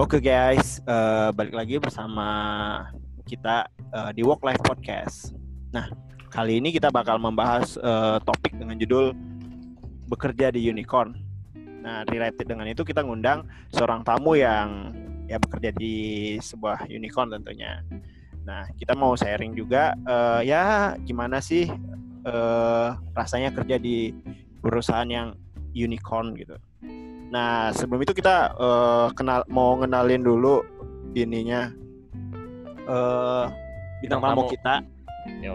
Oke 0.00 0.16
guys, 0.16 0.80
uh, 0.88 1.28
balik 1.28 1.52
lagi 1.52 1.76
bersama 1.76 2.24
kita 3.28 3.68
uh, 3.92 4.08
di 4.16 4.24
Work 4.24 4.40
Life 4.40 4.64
Podcast. 4.64 5.36
Nah, 5.76 5.92
kali 6.32 6.56
ini 6.56 6.72
kita 6.72 6.88
bakal 6.88 7.20
membahas 7.20 7.76
uh, 7.76 8.16
topik 8.24 8.56
dengan 8.56 8.80
judul 8.80 9.12
bekerja 10.08 10.56
di 10.56 10.64
unicorn. 10.64 11.20
Nah, 11.84 12.08
related 12.08 12.48
dengan 12.48 12.64
itu 12.72 12.80
kita 12.80 13.04
ngundang 13.04 13.44
seorang 13.76 14.00
tamu 14.00 14.40
yang 14.40 14.96
ya 15.28 15.36
bekerja 15.36 15.68
di 15.76 16.32
sebuah 16.40 16.88
unicorn 16.88 17.36
tentunya. 17.36 17.84
Nah, 18.48 18.72
kita 18.80 18.96
mau 18.96 19.12
sharing 19.20 19.52
juga 19.52 20.00
uh, 20.08 20.40
ya 20.40 20.96
gimana 21.04 21.44
sih 21.44 21.68
uh, 22.24 22.96
rasanya 23.12 23.52
kerja 23.52 23.76
di 23.76 24.16
perusahaan 24.64 25.12
yang 25.12 25.36
unicorn 25.76 26.32
gitu. 26.40 26.56
Nah, 27.30 27.70
sebelum 27.70 28.02
itu 28.02 28.10
kita 28.10 28.58
uh, 28.58 29.08
kenal 29.14 29.46
mau 29.46 29.78
ngenalin 29.78 30.26
dulu 30.26 30.66
ininya 31.14 31.70
uh, 32.90 33.46
bintang 34.02 34.20
tamu 34.20 34.50
kita. 34.50 34.82
Yo, 35.38 35.54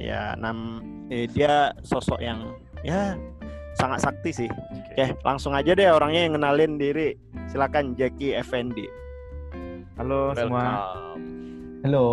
Ya, 0.00 0.34
nam 0.40 0.80
eh, 1.12 1.28
dia 1.28 1.70
sosok 1.84 2.18
yang 2.24 2.56
ya 2.80 3.14
sangat 3.76 4.00
sakti 4.02 4.30
sih. 4.32 4.50
Oke, 4.92 5.12
langsung 5.22 5.52
aja 5.52 5.76
deh 5.76 5.92
orangnya 5.92 6.24
yang 6.24 6.32
ngenalin 6.40 6.80
diri. 6.80 7.14
Silakan 7.52 7.92
Jackie 7.94 8.32
Effendi. 8.32 8.88
Halo 10.00 10.32
Welcome. 10.32 10.40
semua. 10.40 10.64
Halo. 11.84 12.06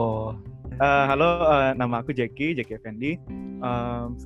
Uh, 0.79 1.05
halo, 1.11 1.29
uh, 1.47 1.71
nama 1.75 2.03
aku 2.03 2.11
Jackie, 2.11 2.55
Jackie 2.55 2.75
Effendi. 2.75 3.15
Um, 3.59 4.19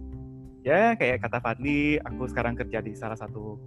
ya 0.66 0.98
kayak 0.98 1.22
kata 1.22 1.42
Fadli, 1.42 2.02
aku 2.02 2.30
sekarang 2.30 2.58
kerja 2.58 2.82
di 2.82 2.94
salah 2.98 3.18
satu 3.18 3.58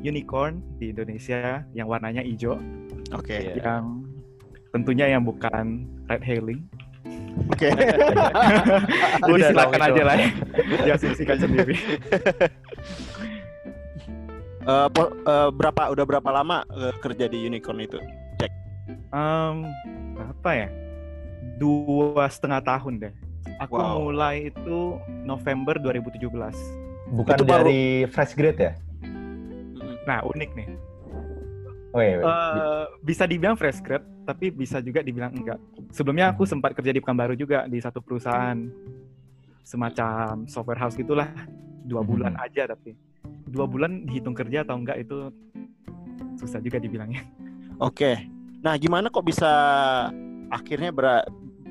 unicorn 0.00 0.60
di 0.76 0.90
Indonesia 0.90 1.64
yang 1.70 1.86
warnanya 1.86 2.20
hijau, 2.20 2.56
Oke. 3.12 3.36
Iya. 3.36 3.60
yang 3.60 4.04
tentunya 4.70 5.06
yang 5.08 5.22
bukan 5.22 5.84
red 6.06 6.22
hailing. 6.22 6.60
Oke. 7.48 7.70
Jadi 9.20 9.30
Udah 9.30 9.48
silakan 9.48 9.80
aja 9.82 10.02
lah, 10.02 10.16
ya 10.84 10.92
asumsikan 10.94 11.36
sendiri. 11.38 11.74
Eh, 14.60 14.88
po- 14.92 15.16
eh, 15.16 15.48
berapa 15.50 15.88
udah 15.88 16.04
berapa 16.04 16.30
lama 16.30 16.68
eh, 16.68 16.92
kerja 17.00 17.26
di 17.26 17.48
unicorn 17.48 17.80
itu? 17.80 17.96
Um, 19.08 19.64
apa 20.20 20.50
ya? 20.52 20.68
Dua 21.56 22.28
setengah 22.28 22.60
tahun 22.60 23.00
deh. 23.00 23.12
Aku 23.56 23.80
Wow. 23.80 24.12
mulai 24.12 24.52
itu 24.52 25.00
November 25.24 25.80
2017. 25.80 26.52
Bukan 27.08 27.34
Itu 27.34 27.44
baru- 27.44 27.66
dari 27.66 27.82
fresh 28.06 28.36
grade 28.36 28.60
ya? 28.60 28.72
Nah 30.06 30.24
unik 30.24 30.50
nih. 30.56 30.68
Oh 31.90 31.98
iya. 31.98 32.22
Eh, 32.22 32.84
bisa 33.02 33.26
dibilang 33.26 33.58
fresh 33.58 33.82
grad, 33.82 34.06
tapi 34.22 34.54
bisa 34.54 34.78
juga 34.78 35.02
dibilang 35.02 35.34
enggak. 35.34 35.58
Sebelumnya 35.90 36.30
aku 36.30 36.46
sempat 36.46 36.70
kerja 36.70 36.94
di 36.94 37.02
Pekanbaru 37.02 37.34
juga 37.34 37.66
di 37.66 37.82
satu 37.82 37.98
perusahaan 37.98 38.54
semacam 39.66 40.46
software 40.46 40.78
house 40.78 40.94
gitulah, 40.94 41.26
dua 41.82 42.02
Mhm. 42.02 42.08
bulan 42.08 42.32
aja 42.38 42.70
tapi 42.70 42.94
dua 43.50 43.66
bulan 43.66 44.06
dihitung 44.06 44.34
kerja 44.38 44.62
atau 44.62 44.78
enggak 44.78 45.02
itu 45.02 45.34
susah 46.38 46.62
juga 46.62 46.78
dibilangnya. 46.78 47.26
Oke. 47.82 48.30
Nah, 48.62 48.78
gimana 48.78 49.10
kok 49.10 49.26
bisa 49.26 49.50
akhirnya 50.46 50.94
ber- 50.94 51.26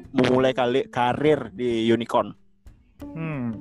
memulai 0.09 0.51
kali 0.51 0.89
karir 0.89 1.53
di 1.53 1.85
unicorn? 1.85 2.33
Hmm, 3.13 3.53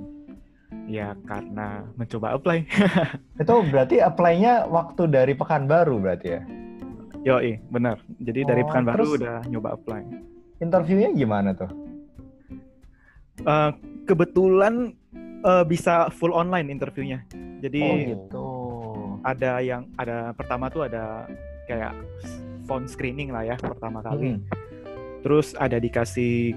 ya 0.89 1.13
karena 1.29 1.85
mencoba 1.95 2.33
apply. 2.35 2.65
Itu 3.43 3.55
berarti 3.69 4.01
apply-nya 4.01 4.65
waktu 4.67 5.05
dari 5.07 5.37
Pekanbaru 5.37 6.01
berarti 6.01 6.29
ya? 6.33 6.43
Yoi, 7.29 7.61
benar. 7.69 8.01
Jadi 8.17 8.41
dari 8.43 8.63
Oh, 8.65 8.67
Pekanbaru 8.67 8.97
terus- 8.97 9.15
udah 9.21 9.39
nyoba 9.47 9.77
apply. 9.77 10.03
Interviewnya 10.59 11.13
gimana 11.13 11.53
tuh? 11.53 11.71
Eh, 13.39 13.71
kebetulan 14.05 14.97
eh, 15.39 15.65
bisa 15.65 16.11
full 16.11 16.33
online 16.33 16.67
interviewnya. 16.69 17.23
Jadi 17.59 17.83
Oh 17.83 17.95
gitu. 18.01 18.47
ada 19.23 19.63
yang 19.63 19.87
ada 19.95 20.33
pertama 20.33 20.67
tuh 20.67 20.89
ada 20.89 21.29
kayak 21.69 21.95
phone 22.67 22.89
screening 22.89 23.31
lah 23.31 23.45
ya 23.45 23.55
pertama 23.55 24.01
kali. 24.01 24.35
Hmm. 24.35 24.43
Terus 25.23 25.55
ada 25.55 25.77
dikasih 25.77 26.55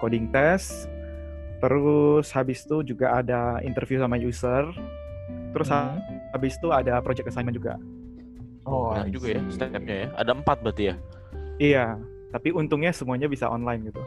coding 0.00 0.28
test. 0.28 0.88
Terus 1.66 2.30
habis 2.30 2.62
itu 2.62 2.94
juga 2.94 3.18
ada 3.18 3.58
interview 3.66 3.98
sama 3.98 4.14
user. 4.14 4.70
Terus 5.50 5.66
Hmm. 5.66 5.98
habis 6.30 6.54
itu 6.54 6.70
ada 6.70 7.02
project 7.02 7.26
assignment 7.26 7.58
juga. 7.58 7.74
Oh, 8.62 8.94
Banyak 8.94 9.10
I 9.10 9.14
juga 9.14 9.26
ya 9.34 9.42
stepnya 9.50 9.96
ya. 10.06 10.08
Ada 10.14 10.30
empat 10.38 10.62
berarti 10.62 10.84
ya. 10.90 10.94
Iya, 11.58 11.86
tapi 12.30 12.54
untungnya 12.54 12.94
semuanya 12.94 13.26
bisa 13.26 13.50
online 13.50 13.90
gitu. 13.90 13.98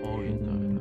Oh 0.00 0.16
gitu. 0.24 0.48
Hmm. 0.48 0.80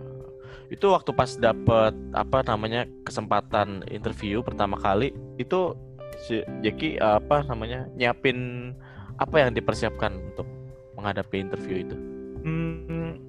Itu 0.72 0.96
waktu 0.96 1.12
pas 1.12 1.36
dapet 1.36 1.92
apa 2.16 2.40
namanya 2.48 2.88
kesempatan 3.04 3.84
interview 3.92 4.40
pertama 4.40 4.80
kali 4.80 5.12
itu 5.36 5.76
si 6.24 6.40
Jackie 6.64 6.96
apa 6.96 7.44
namanya 7.44 7.92
nyiapin 8.00 8.72
apa 9.20 9.36
yang 9.44 9.52
dipersiapkan 9.52 10.16
untuk 10.32 10.48
menghadapi 10.96 11.44
interview 11.44 11.84
itu? 11.84 11.96
Hmm, 12.48 13.20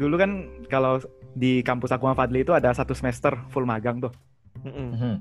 dulu 0.00 0.16
kan 0.16 0.30
kalau 0.72 1.00
di 1.36 1.60
kampus 1.60 1.92
aku 1.92 2.08
sama 2.08 2.16
Fadli 2.16 2.40
itu 2.40 2.56
ada 2.56 2.72
satu 2.72 2.96
semester 2.96 3.36
full 3.52 3.68
magang 3.68 4.00
tuh. 4.00 4.12
Mm-mm. 4.64 4.88
Mhm. 4.96 5.14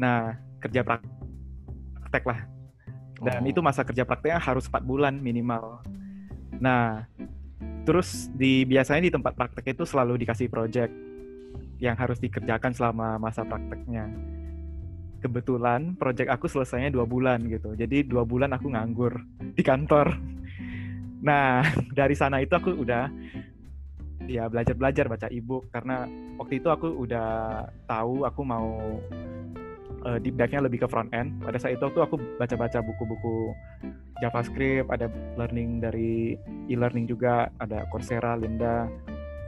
Nah, 0.00 0.40
kerja 0.64 0.80
praktek 0.80 2.24
lah. 2.24 2.48
Dan 3.20 3.44
Oh. 3.44 3.50
itu 3.52 3.60
masa 3.60 3.84
kerja 3.84 4.08
prakteknya 4.08 4.40
harus 4.40 4.64
4 4.64 4.80
bulan 4.80 5.20
minimal. 5.20 5.84
Nah, 6.56 7.04
terus 7.84 8.32
di 8.32 8.64
biasanya 8.64 9.04
di 9.04 9.12
tempat 9.12 9.36
praktek 9.36 9.76
itu 9.76 9.84
selalu 9.84 10.24
dikasih 10.24 10.48
project 10.48 10.92
yang 11.76 12.00
harus 12.00 12.16
dikerjakan 12.16 12.72
selama 12.72 13.20
masa 13.20 13.44
prakteknya. 13.44 14.08
Kebetulan 15.20 16.00
project 16.00 16.32
aku 16.32 16.48
selesainya 16.48 16.88
dua 16.88 17.04
bulan 17.04 17.44
gitu. 17.44 17.76
Jadi 17.76 18.08
dua 18.08 18.24
bulan 18.24 18.56
aku 18.56 18.72
nganggur 18.72 19.20
di 19.52 19.60
kantor. 19.60 20.16
Nah, 21.20 21.60
dari 21.98 22.16
sana 22.16 22.40
itu 22.40 22.56
aku 22.56 22.72
udah 22.72 23.12
ya 24.30 24.46
belajar-belajar 24.46 25.10
baca 25.10 25.26
ebook 25.26 25.66
karena 25.74 26.06
waktu 26.38 26.62
itu 26.62 26.70
aku 26.70 26.86
udah 27.02 27.66
tahu 27.90 28.22
aku 28.22 28.40
mau 28.46 29.02
uh, 30.06 30.18
deep 30.22 30.38
dive-nya 30.38 30.62
lebih 30.64 30.86
ke 30.86 30.88
front 30.88 31.10
end. 31.10 31.42
Pada 31.42 31.58
saat 31.58 31.76
itu 31.76 31.84
tuh 31.90 32.02
aku 32.06 32.16
baca-baca 32.38 32.78
buku-buku 32.80 33.52
JavaScript, 34.20 34.88
ada 34.92 35.08
learning 35.34 35.80
dari 35.80 36.36
e-learning 36.68 37.08
juga, 37.08 37.48
ada 37.58 37.88
Coursera, 37.88 38.36
Linda, 38.36 38.86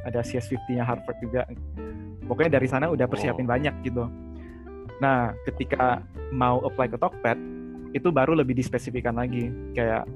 ada 0.08 0.20
CS50-nya 0.24 0.84
Harvard 0.84 1.18
juga. 1.20 1.44
Pokoknya 2.24 2.56
dari 2.58 2.66
sana 2.66 2.88
udah 2.88 3.06
persiapin 3.06 3.44
Oh. 3.44 3.52
banyak 3.52 3.74
gitu. 3.84 4.04
Nah, 5.02 5.34
ketika 5.44 6.00
mau 6.32 6.62
apply 6.64 6.88
ke 6.88 6.96
Tokped, 6.96 7.38
itu 7.92 8.08
baru 8.08 8.32
lebih 8.32 8.56
dispesifikan 8.56 9.18
lagi. 9.18 9.52
Kayak 9.76 10.08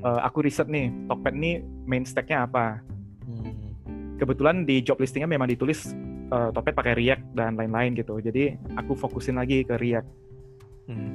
uh, 0.00 0.20
aku 0.24 0.48
riset 0.48 0.70
nih, 0.70 0.88
Tokped 1.10 1.34
nih 1.36 1.60
main 1.84 2.06
stack-nya 2.08 2.48
apa. 2.48 2.80
Hmm. 3.28 3.61
Kebetulan 4.22 4.62
di 4.62 4.78
job 4.80 5.02
listingnya 5.02 5.26
memang 5.26 5.50
ditulis 5.50 5.90
uh, 6.30 6.54
Tokped 6.54 6.72
pakai 6.72 6.94
React 6.94 7.34
dan 7.34 7.58
lain-lain 7.58 7.90
gitu. 7.92 8.22
Jadi 8.22 8.54
aku 8.78 8.94
fokusin 8.94 9.34
lagi 9.34 9.66
ke 9.66 9.74
React. 9.74 10.08
Hmm. 10.86 11.10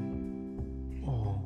Oh. 1.01 1.40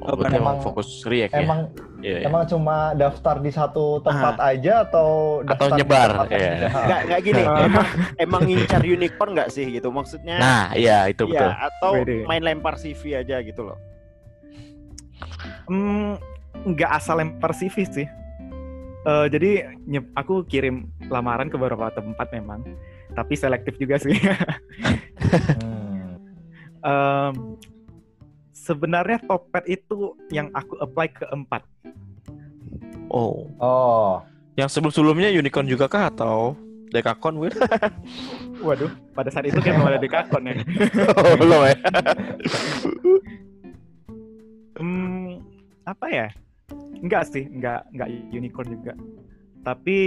Oh, 0.00 0.16
Oh, 0.16 0.16
emang 0.18 0.32
emang- 0.32 0.64
fokus 0.64 1.04
React 1.04 1.36
ya? 1.36 1.44
Emang 1.44 1.60
Iya, 2.00 2.16
iya. 2.16 2.32
emang 2.32 2.48
cuma 2.48 2.96
daftar 2.96 3.36
di 3.36 3.52
satu 3.52 4.00
tempat 4.00 4.40
aja 4.40 4.88
atau 4.88 5.40
Atau 5.44 5.52
daftar 5.52 5.68
di 5.68 5.76
nyebar, 5.76 6.10
iya. 6.24 6.24
beda? 6.32 6.68
Nggak, 6.80 7.00
nggak 7.04 7.20
gini. 7.20 7.42
Ah. 7.44 7.60
emang 7.68 7.86
emang 8.16 8.42
ngincar 8.48 8.80
unicorn 8.80 9.30
nggak 9.36 9.50
sih 9.52 9.68
gitu? 9.68 9.92
Maksudnya 9.92 10.40
Nah, 10.40 10.64
iya 10.72 11.04
itu 11.04 11.28
Iya, 11.28 11.44
betul. 11.44 11.50
atau 11.52 11.92
Wede. 12.00 12.24
main 12.24 12.40
lempar 12.40 12.80
CV 12.80 13.20
aja 13.20 13.36
gitu 13.44 13.60
loh. 13.62 13.76
Hmm, 15.68 16.16
nggak 16.64 16.90
asal 16.90 17.20
lempar 17.20 17.52
CV 17.52 17.84
sih. 17.84 18.08
Eh, 19.00 19.26
jadi 19.32 19.50
aku 20.12 20.44
kirim 20.44 20.92
lamaran 21.08 21.48
ke 21.48 21.56
beberapa 21.56 21.88
tempat 21.88 22.28
memang, 22.36 22.60
tapi 23.16 23.32
selektif 23.32 23.80
juga 23.80 23.96
sih. 23.96 24.16
Hmm. 25.60 26.16
Em, 26.80 27.60
sebenarnya 28.56 29.20
Topet 29.28 29.68
itu 29.68 30.16
yang 30.32 30.48
aku 30.56 30.80
apply 30.80 31.12
keempat. 31.12 31.60
Oh, 33.12 33.52
Oh, 33.60 34.24
yang 34.56 34.64
sebelum-sebelumnya 34.64 35.28
unicorn 35.28 35.68
juga 35.68 35.92
kah 35.92 36.08
atau 36.08 36.56
Dekakon 36.90 37.38
gue? 37.38 37.50
Waduh, 38.66 38.90
pada 39.14 39.30
saat 39.30 39.46
itu 39.46 39.62
kan 39.62 39.78
belum 39.78 39.88
ada 39.94 40.02
dekakon 40.02 40.42
ya. 40.42 40.54
oh, 41.22 41.34
belum 41.38 41.60
ya. 41.70 41.76
Hmm, 44.74 45.38
apa 45.86 46.06
ya? 46.10 46.26
Enggak 47.00 47.28
sih, 47.28 47.48
enggak 47.48 47.88
enggak 47.90 48.08
unicorn 48.30 48.68
juga. 48.70 48.92
Tapi 49.60 49.98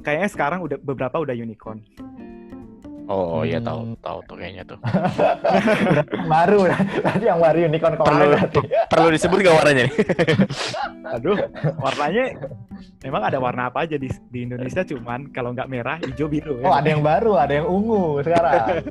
kayaknya 0.00 0.28
sekarang 0.28 0.60
udah 0.64 0.76
beberapa 0.80 1.16
udah 1.20 1.32
unicorn. 1.32 1.80
Oh 3.10 3.42
iya 3.42 3.58
Hmm. 3.58 3.66
tahu 3.66 3.80
tahu 3.98 4.18
tuh 4.30 4.36
kayaknya 4.38 4.62
tuh. 4.62 4.78
Baru, 6.30 6.62
berarti 6.62 7.26
yang 7.26 7.42
baru 7.42 7.58
unicorn 7.66 7.94
kemarin 7.98 8.06
Perlu 8.14 8.26
berarti. 8.30 8.58
perlu 8.94 9.08
disebut 9.10 9.36
gak 9.42 9.56
warnanya 9.58 9.82
nih? 9.90 9.94
Aduh, 11.18 11.36
warnanya 11.82 12.24
memang 13.02 13.22
ada 13.26 13.38
warna 13.42 13.66
apa 13.66 13.82
aja 13.82 13.98
di, 13.98 14.06
di 14.30 14.46
Indonesia 14.46 14.86
cuman 14.86 15.34
kalau 15.34 15.50
nggak 15.50 15.66
merah, 15.66 15.98
hijau, 16.06 16.30
biru. 16.30 16.62
Oh, 16.62 16.70
ada 16.70 16.86
yang 16.86 17.02
baru, 17.02 17.34
ada 17.34 17.50
yang 17.58 17.66
ungu 17.66 18.22
sekarang. 18.22 18.86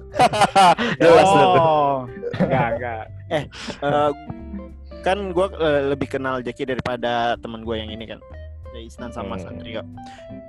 Jelas 0.99 1.23
tuh. 1.31 1.47
Oh, 1.55 1.95
enggak, 2.43 2.67
enggak. 2.75 3.03
Eh, 3.31 3.43
kan 4.99 5.31
gue 5.31 5.47
lebih 5.87 6.07
kenal 6.09 6.39
Jackie 6.39 6.65
daripada 6.65 7.11
teman 7.35 7.61
gue 7.61 7.75
yang 7.75 7.89
ini 7.89 8.05
kan. 8.05 8.19
Ya, 8.69 8.79
Isnan 8.79 9.09
sama 9.09 9.35
Hmm. 9.35 9.43
Santri 9.43 9.73
kok. 9.73 9.87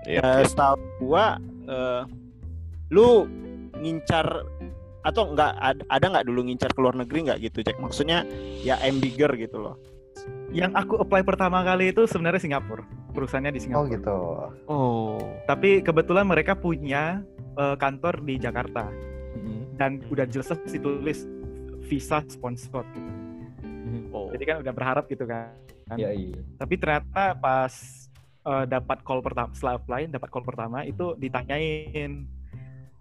Iya, 0.04 0.20
Eh, 0.20 0.24
iya. 0.36 0.44
setahu 0.44 0.76
gue, 1.00 1.24
eh, 1.66 2.02
lu 2.90 3.24
ngincar 3.76 4.44
atau 5.00 5.32
enggak 5.32 5.56
ad- 5.56 5.86
ada 5.88 6.06
nggak 6.06 6.26
dulu 6.26 6.44
ngincar 6.44 6.68
ke 6.68 6.78
luar 6.78 6.92
negeri 6.94 7.24
nggak 7.24 7.40
gitu 7.40 7.58
Jack? 7.62 7.80
Maksudnya 7.80 8.28
ya 8.60 8.76
aim 8.80 9.00
bigger 9.00 9.32
gitu 9.34 9.56
loh. 9.58 9.76
Yang 10.50 10.76
aku 10.76 10.94
apply 10.98 11.22
pertama 11.22 11.62
kali 11.62 11.88
itu 11.88 12.04
sebenarnya 12.04 12.42
Singapura. 12.42 12.84
Perusahaannya 13.10 13.50
di 13.50 13.56
Oh 13.56 13.64
Singapura. 13.64 13.88
gitu. 13.88 14.16
Oh. 14.66 15.16
Tapi 15.46 15.80
kebetulan 15.80 16.26
mereka 16.26 16.52
punya 16.52 17.24
eh, 17.52 17.76
kantor 17.76 18.20
di 18.20 18.36
Jakarta 18.36 18.88
Mm-mm. 19.32 19.74
dan 19.74 20.04
udah 20.06 20.22
jelas 20.24 20.52
ditulis 20.66 21.24
visa 21.82 22.20
sponsor 22.24 22.84
gitu. 22.86 23.10
Oh. 24.10 24.28
Jadi 24.30 24.44
kan 24.44 24.56
udah 24.58 24.72
berharap 24.72 25.04
gitu 25.06 25.24
kan. 25.24 25.52
Iya, 25.92 26.10
iya. 26.10 26.38
Tapi 26.56 26.74
ternyata 26.76 27.34
pas 27.34 27.72
eh, 28.40 28.64
dapat 28.66 29.02
call 29.02 29.20
pertama 29.20 29.50
setelah 29.50 29.74
apply 29.76 30.08
dapat 30.08 30.28
call 30.28 30.42
pertama 30.42 30.82
itu 30.82 31.12
ditanyain 31.14 32.24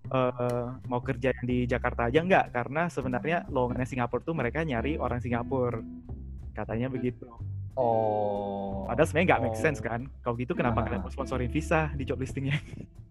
eh, 0.09 0.65
mau 0.83 0.99
kerja 0.99 1.29
di 1.39 1.63
Jakarta 1.63 2.09
aja 2.09 2.19
enggak 2.19 2.49
karena 2.49 2.87
sebenarnya 2.87 3.45
lowongannya 3.47 3.85
Singapura 3.85 4.19
tuh 4.19 4.33
mereka 4.33 4.61
nyari 4.61 4.95
orang 4.95 5.19
Singapura 5.19 5.79
katanya 6.51 6.89
begitu. 6.89 7.29
Oh. 7.73 8.83
Padahal 8.83 9.05
sebenarnya 9.05 9.27
nggak 9.29 9.41
make 9.45 9.55
Oh. 9.55 9.63
sense 9.63 9.79
kan. 9.79 10.01
Kalau 10.19 10.35
gitu 10.35 10.51
kenapa 10.51 10.81
Nah. 10.81 10.85
kalian 10.85 11.01
mau 11.01 11.13
sponsorin 11.13 11.47
visa 11.47 11.87
di 11.93 12.03
job 12.03 12.19
listingnya? 12.19 12.57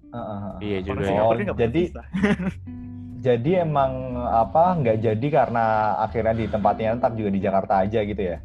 Heeh. 0.09 0.51
Iya 0.61 0.79
juga 0.83 0.93
Orang 0.93 1.01
ya. 1.01 1.09
Singapura 1.09 1.25
Oh, 1.25 1.33
kan 1.33 1.45
nggak 1.47 1.57
punya 1.57 1.69
jadi 1.71 1.83
visa. 1.87 2.03
jadi 3.29 3.69
emang 3.69 4.17
apa 4.25 4.73
nggak 4.81 5.05
jadi 5.05 5.27
karena 5.29 5.65
akhirnya 6.01 6.33
di 6.33 6.47
tempatnya 6.49 6.97
tetap 6.97 7.13
juga 7.13 7.31
di 7.31 7.41
Jakarta 7.45 7.85
aja 7.85 8.01
gitu 8.01 8.23
ya? 8.25 8.39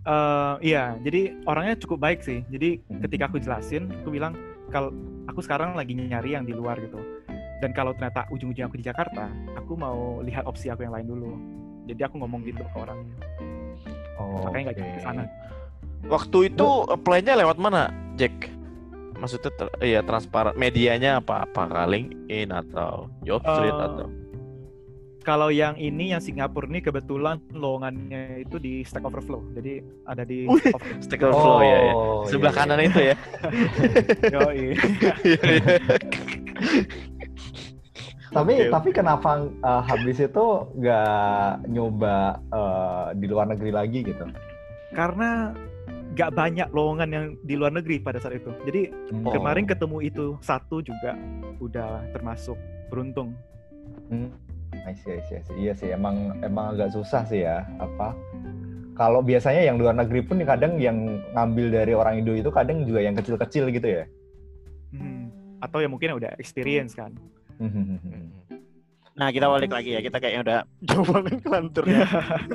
Eh, 0.00 0.54
iya, 0.64 0.96
jadi 1.04 1.36
orangnya 1.44 1.76
cukup 1.76 2.00
baik 2.00 2.24
sih. 2.24 2.40
Jadi 2.48 2.80
Mhm. 2.88 3.04
ketika 3.04 3.28
aku 3.28 3.36
jelasin, 3.36 3.92
aku 4.00 4.08
bilang 4.08 4.32
kalau 4.72 4.88
aku 5.28 5.44
sekarang 5.44 5.76
lagi 5.76 5.92
nyari 5.92 6.32
yang 6.32 6.48
di 6.48 6.56
luar 6.56 6.80
gitu. 6.80 6.96
Dan 7.60 7.76
kalau 7.76 7.92
ternyata 7.92 8.24
ujung-ujungnya 8.32 8.72
aku 8.72 8.80
di 8.80 8.86
Jakarta, 8.88 9.28
aku 9.52 9.76
mau 9.76 10.24
lihat 10.24 10.48
opsi 10.48 10.72
aku 10.72 10.88
yang 10.88 10.96
lain 10.96 11.04
dulu. 11.04 11.36
Jadi 11.84 12.00
aku 12.00 12.16
ngomong 12.16 12.40
gitu 12.48 12.64
ke 12.64 12.76
orangnya. 12.80 13.12
Oh. 14.16 14.48
Makanya 14.48 14.72
nggak 14.72 14.78
jadi 14.80 14.90
ke 14.96 15.00
sana. 15.04 15.22
Waktu 16.08 16.38
itu 16.48 16.68
apply-nya 16.88 17.36
lewat 17.36 17.60
mana, 17.60 17.92
Jack? 18.16 18.32
Maksudnya 19.20 19.52
ter- 19.52 19.74
iya 19.84 20.00
transparan 20.00 20.56
medianya 20.56 21.20
apa? 21.20 21.44
Apakah 21.44 21.84
LinkedIn 21.86 22.48
atau 22.48 23.06
Jobstreet 23.22 23.76
Eh, 23.76 23.86
atau 23.86 24.08
Kalau 25.20 25.52
yang 25.52 25.76
ini 25.76 26.16
yang 26.16 26.22
Singapura 26.24 26.64
ini 26.64 26.80
kebetulan 26.80 27.44
lowongannya 27.52 28.40
itu 28.40 28.56
di 28.56 28.80
Stack 28.80 29.04
Overflow. 29.04 29.44
Jadi 29.52 29.84
ada 30.08 30.24
di 30.24 30.48
Wih. 30.48 30.72
Overflow. 30.72 31.04
Stack 31.04 31.20
Overflow 31.20 31.60
ya, 31.60 31.78
ya. 31.84 31.92
Oh, 31.92 32.24
Sebelah 32.24 32.52
iya, 32.52 32.56
iya. 32.56 32.64
kanan 32.64 32.80
itu 32.80 33.00
ya. 33.04 33.16
Iya, 34.32 34.40
iya. 34.56 34.76
Tapi 38.30 38.54
Oke. 38.62 38.70
tapi 38.70 38.88
kenapa 38.94 39.42
uh, 39.60 39.82
habis 39.82 40.22
itu 40.22 40.46
nggak 40.78 41.66
nyoba 41.66 42.38
uh, 42.54 43.06
di 43.18 43.26
luar 43.26 43.50
negeri 43.50 43.74
lagi 43.74 44.06
gitu? 44.06 44.22
Karena 44.94 45.50
nggak 46.10 46.30
banyak 46.32 46.68
lowongan 46.70 47.08
yang 47.08 47.24
di 47.40 47.54
luar 47.54 47.70
negeri 47.70 48.02
pada 48.02 48.18
saat 48.18 48.36
itu. 48.36 48.50
Jadi 48.64 48.90
Oh. 49.22 49.30
kemarin 49.30 49.64
ketemu 49.64 49.98
itu 50.02 50.26
satu 50.40 50.82
juga 50.82 51.14
udah 51.58 52.02
termasuk 52.10 52.58
beruntung. 52.88 53.34
Hmm. 54.08 54.30
I 54.86 54.94
see, 54.94 55.12
I 55.12 55.22
see, 55.22 55.36
I 55.38 55.42
see. 55.42 55.56
Iya 55.56 55.72
sih, 55.74 55.88
emang 55.90 56.38
emang 56.40 56.74
agak 56.74 56.94
susah 56.94 57.22
sih 57.24 57.42
ya. 57.42 57.62
Apa? 57.76 58.14
Kalau 58.94 59.22
biasanya 59.22 59.64
yang 59.64 59.78
luar 59.78 59.94
negeri 59.94 60.20
pun 60.20 60.42
kadang 60.42 60.76
yang 60.76 60.98
ngambil 61.32 61.72
dari 61.72 61.92
orang 61.92 62.20
Indo 62.20 62.34
itu 62.34 62.50
kadang 62.50 62.84
juga 62.84 63.00
yang 63.00 63.14
kecil-kecil 63.14 63.70
gitu 63.70 63.88
ya. 63.88 64.04
Hmm. 64.92 65.30
Atau 65.58 65.80
ya 65.80 65.88
mungkin 65.88 66.16
udah 66.16 66.34
experience 66.36 66.92
kan. 66.92 67.14
Nah 69.12 69.28
kita 69.28 69.46
balik 69.46 69.70
lagi 69.70 69.94
ya, 69.94 70.00
kita 70.00 70.16
kayaknya 70.16 70.40
udah 70.42 70.58
jauh 70.88 71.06
banget 71.06 71.38
kelanturnya. 71.40 72.02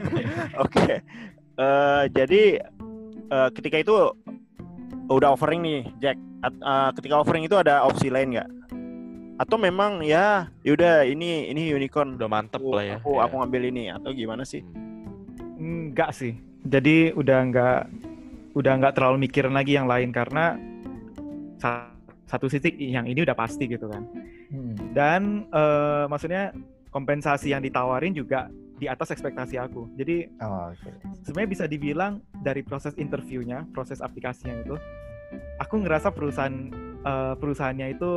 Oke, 0.66 1.02
Eh, 1.56 2.04
jadi 2.12 2.60
eh, 3.32 3.50
ketika 3.54 3.78
itu 3.82 3.96
udah 5.10 5.30
offering 5.34 5.62
nih 5.62 5.82
Jack. 6.02 6.18
At- 6.46 6.62
eh, 6.62 6.90
ketika 7.02 7.16
offering 7.22 7.44
itu 7.46 7.58
ada 7.58 7.82
opsi 7.86 8.14
lain 8.14 8.38
nggak? 8.38 8.50
Atau 9.36 9.60
memang 9.60 10.00
ya, 10.00 10.48
yaudah 10.64 11.04
ini 11.04 11.52
ini 11.52 11.74
unicorn. 11.76 12.16
Udah 12.16 12.30
mantep 12.32 12.62
Aku, 12.64 12.72
lah 12.72 12.86
ya. 12.86 12.96
aku, 13.02 13.20
Iya. 13.20 13.22
aku 13.28 13.34
ngambil 13.42 13.62
ini 13.68 13.84
atau 13.92 14.10
gimana 14.16 14.48
sih? 14.48 14.64
Enggak 15.60 16.16
sih. 16.16 16.40
Jadi 16.66 17.12
udah 17.14 17.40
nggak 17.52 17.80
udah 18.56 18.74
nggak 18.80 18.94
terlalu 18.96 19.28
mikirin 19.28 19.52
lagi 19.52 19.76
yang 19.76 19.86
lain 19.92 20.16
karena 20.16 20.56
sa- 21.60 21.92
satu 22.26 22.48
titik 22.48 22.80
yang 22.80 23.06
ini 23.06 23.28
udah 23.28 23.36
pasti 23.36 23.68
gitu 23.68 23.92
kan. 23.92 24.08
Hmm. 24.50 24.76
Dan 24.96 25.22
eh, 25.52 26.06
maksudnya 26.08 26.56
kompensasi 26.96 27.52
yang 27.52 27.60
ditawarin 27.60 28.16
juga 28.16 28.48
di 28.76 28.86
atas 28.86 29.10
ekspektasi 29.10 29.56
aku. 29.56 29.88
Jadi 29.96 30.28
Oh, 30.40 30.70
oke. 30.70 30.90
sebenarnya 31.24 31.50
bisa 31.50 31.66
dibilang 31.66 32.14
dari 32.36 32.62
proses 32.62 32.92
interviewnya, 32.96 33.64
proses 33.72 34.00
aplikasinya 34.00 34.56
itu, 34.60 34.76
aku 35.58 35.82
ngerasa 35.82 36.12
perusahaan 36.12 36.56
eh, 37.02 37.34
perusahaannya 37.38 37.88
itu 37.94 38.12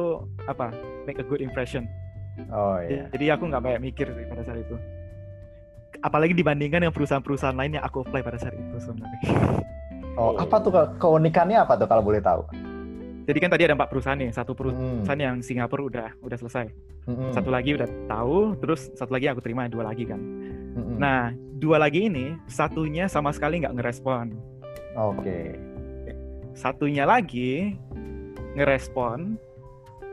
apa 0.44 0.72
make 1.05 1.20
a 1.20 1.26
good 1.26 1.40
impression. 1.40 1.87
Oh 2.49 2.78
iya. 2.78 3.10
Jadi 3.10 3.25
aku 3.28 3.46
nggak 3.46 3.62
banyak 3.62 3.82
mikir 3.82 4.06
sih 4.08 4.25
pada 4.26 4.43
saat 4.43 4.62
itu. 4.62 4.76
Apalagi 5.99 6.31
dibandingkan 6.32 6.84
yang 6.84 6.94
perusahaan-perusahaan 6.94 7.56
lain 7.56 7.76
yang 7.76 7.84
aku 7.84 8.06
apply 8.06 8.22
pada 8.22 8.38
saat 8.38 8.54
itu 8.54 8.76
sebenarnya. 8.78 9.19
Oh, 10.14 10.34
apa 10.34 10.58
tuh 10.58 10.70
ke- 10.70 10.90
keunikannya 10.99 11.58
apa 11.58 11.75
tuh 11.75 11.87
kalau 11.87 12.02
boleh 12.02 12.19
tahu? 12.19 12.43
Jadi 13.28 13.38
kan 13.44 13.52
tadi 13.52 13.69
ada 13.69 13.76
empat 13.76 13.92
perusahaan 13.92 14.16
nih, 14.16 14.32
satu 14.32 14.56
Hmm. 14.56 15.04
perusahaan 15.04 15.20
yang 15.20 15.36
Singapura 15.44 15.84
udah 15.84 16.08
udah 16.25 16.38
selesai, 16.40 16.72
Hmm. 17.04 17.28
satu 17.28 17.52
lagi 17.52 17.76
udah 17.76 17.84
tahu, 18.08 18.56
terus 18.56 18.88
satu 18.96 19.12
lagi 19.12 19.28
aku 19.28 19.44
terima 19.44 19.69
dua 19.69 19.84
lagi 19.92 20.08
kan. 20.08 20.16
Hmm. 20.16 20.97
Nah 20.97 21.37
dua 21.61 21.76
lagi 21.76 22.08
ini 22.08 22.40
satunya 22.49 23.04
sama 23.04 23.28
sekali 23.37 23.61
nggak 23.61 23.76
ngerespon, 23.76 24.32
Oke. 24.97 25.61
satunya 26.56 27.04
lagi 27.04 27.76
ngerespon, 28.56 29.37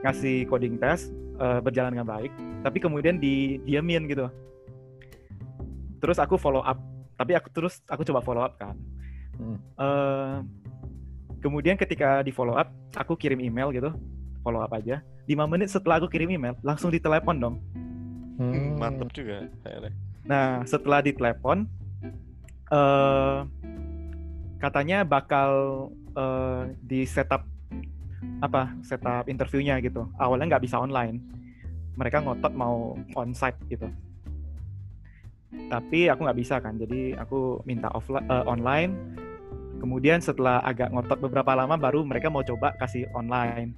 ngasih 0.04 0.44
coding 0.52 0.76
test 0.76 1.16
eh, 1.36 1.60
berjalan 1.60 1.96
dengan 1.96 2.08
baik, 2.08 2.32
tapi 2.64 2.84
kemudian 2.84 3.16
didiamin 3.16 4.12
gitu. 4.12 4.28
Terus 6.04 6.20
aku 6.20 6.36
follow 6.36 6.64
up, 6.64 6.80
tapi 7.16 7.32
aku 7.32 7.48
terus 7.52 7.80
aku 7.88 8.04
coba 8.04 8.20
follow 8.20 8.44
up 8.44 8.60
kan. 8.60 8.76
Hmm. 9.36 9.60
Eh, 9.80 10.36
kemudian 11.46 11.78
ketika 11.78 12.26
di 12.26 12.34
follow 12.34 12.58
up, 12.58 12.74
aku 12.98 13.14
kirim 13.14 13.38
email 13.38 13.70
gitu, 13.70 13.94
follow 14.42 14.66
up 14.66 14.74
aja. 14.74 15.06
5 15.30 15.46
menit 15.46 15.70
setelah 15.70 16.02
aku 16.02 16.10
kirim 16.10 16.34
email, 16.34 16.58
langsung 16.66 16.90
ditelepon 16.90 17.38
dong. 17.38 17.56
Hmm. 18.42 18.82
Mantep 18.82 19.14
juga. 19.14 19.46
akhirnya. 19.62 19.94
Nah, 20.26 20.66
setelah 20.66 21.06
ditelepon, 21.06 21.70
eh 22.74 23.38
katanya 24.58 25.06
bakal 25.06 25.52
eh, 26.18 26.74
di 26.82 27.06
setup 27.06 27.46
apa 28.42 28.74
setup 28.82 29.30
interviewnya 29.30 29.78
gitu. 29.86 30.10
Awalnya 30.18 30.58
nggak 30.58 30.66
bisa 30.66 30.82
online, 30.82 31.22
mereka 31.94 32.26
ngotot 32.26 32.58
mau 32.58 32.98
onsite 33.14 33.62
gitu. 33.70 33.86
Tapi 35.70 36.10
aku 36.10 36.26
nggak 36.26 36.40
bisa 36.42 36.58
kan, 36.58 36.76
jadi 36.76 37.16
aku 37.22 37.62
minta 37.70 37.88
offline 37.94 38.26
online. 38.50 38.92
Kemudian 39.80 40.24
setelah 40.24 40.64
agak 40.64 40.90
ngotot 40.92 41.20
beberapa 41.20 41.54
lama, 41.54 41.76
baru 41.76 42.02
mereka 42.02 42.32
mau 42.32 42.42
coba 42.42 42.74
kasih 42.80 43.06
online. 43.14 43.76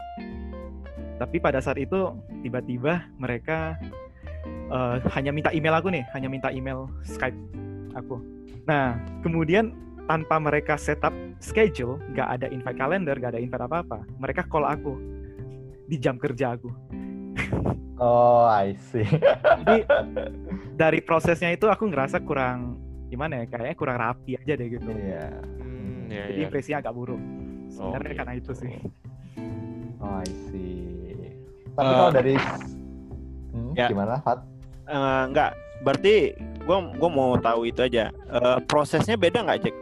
Tapi 1.17 1.41
pada 1.41 1.57
saat 1.57 1.81
itu 1.81 2.13
tiba-tiba 2.45 3.09
mereka 3.17 3.75
eh, 4.69 4.95
hanya 5.17 5.33
minta 5.33 5.49
email 5.49 5.75
aku 5.77 5.89
nih, 5.89 6.05
hanya 6.13 6.29
minta 6.29 6.53
email 6.53 6.85
Skype 7.01 7.37
aku. 7.97 8.21
Nah, 8.69 8.99
kemudian 9.25 9.73
tanpa 10.07 10.39
mereka 10.39 10.79
setup 10.79 11.11
schedule, 11.43 11.99
nggak 12.15 12.27
ada 12.39 12.47
invite 12.47 12.77
calendar, 12.79 13.15
nggak 13.17 13.31
ada 13.35 13.41
invite 13.41 13.63
apa-apa, 13.65 13.99
mereka 14.21 14.47
call 14.47 14.63
aku 14.63 14.95
di 15.87 15.97
jam 15.99 16.15
kerja 16.15 16.55
aku. 16.55 16.71
Oh, 17.97 18.45
I 18.45 18.77
see. 18.77 19.09
Jadi 19.65 19.81
dari 20.77 21.01
prosesnya 21.01 21.49
itu 21.49 21.65
aku 21.65 21.89
ngerasa 21.89 22.21
kurang 22.21 22.77
gimana 23.09 23.41
ya, 23.41 23.45
kayaknya 23.49 23.75
kurang 23.75 23.97
rapi 23.97 24.37
aja 24.37 24.53
deh 24.53 24.67
gitu. 24.69 24.89
Iya. 24.93 25.33
Hmm, 25.33 25.66
ya, 26.09 26.23
Jadi 26.27 26.39
ya. 26.39 26.45
impresinya 26.47 26.77
agak 26.81 26.93
buruk. 26.93 27.21
Sebenarnya 27.67 28.07
gitu. 28.09 28.19
karena 28.19 28.33
itu 28.35 28.51
sih. 28.55 28.71
Oh, 29.97 30.21
I 30.21 30.29
see. 30.29 31.17
Tapi 31.73 31.89
Eh, 31.89 31.95
kalau 31.97 32.13
dari 32.13 32.33
Hmm, 33.49 33.73
Ya. 33.73 33.89
Gimana, 33.89 34.21
Fat? 34.21 34.45
Eh, 34.85 35.23
enggak, 35.25 35.57
berarti 35.81 36.37
gua 36.63 36.93
gua 36.93 37.09
mau 37.09 37.33
tahu 37.41 37.65
itu 37.65 37.81
aja. 37.81 38.13
Eh, 38.13 38.57
prosesnya 38.69 39.17
beda 39.17 39.41
nggak, 39.41 39.57
Jack? 39.65 39.75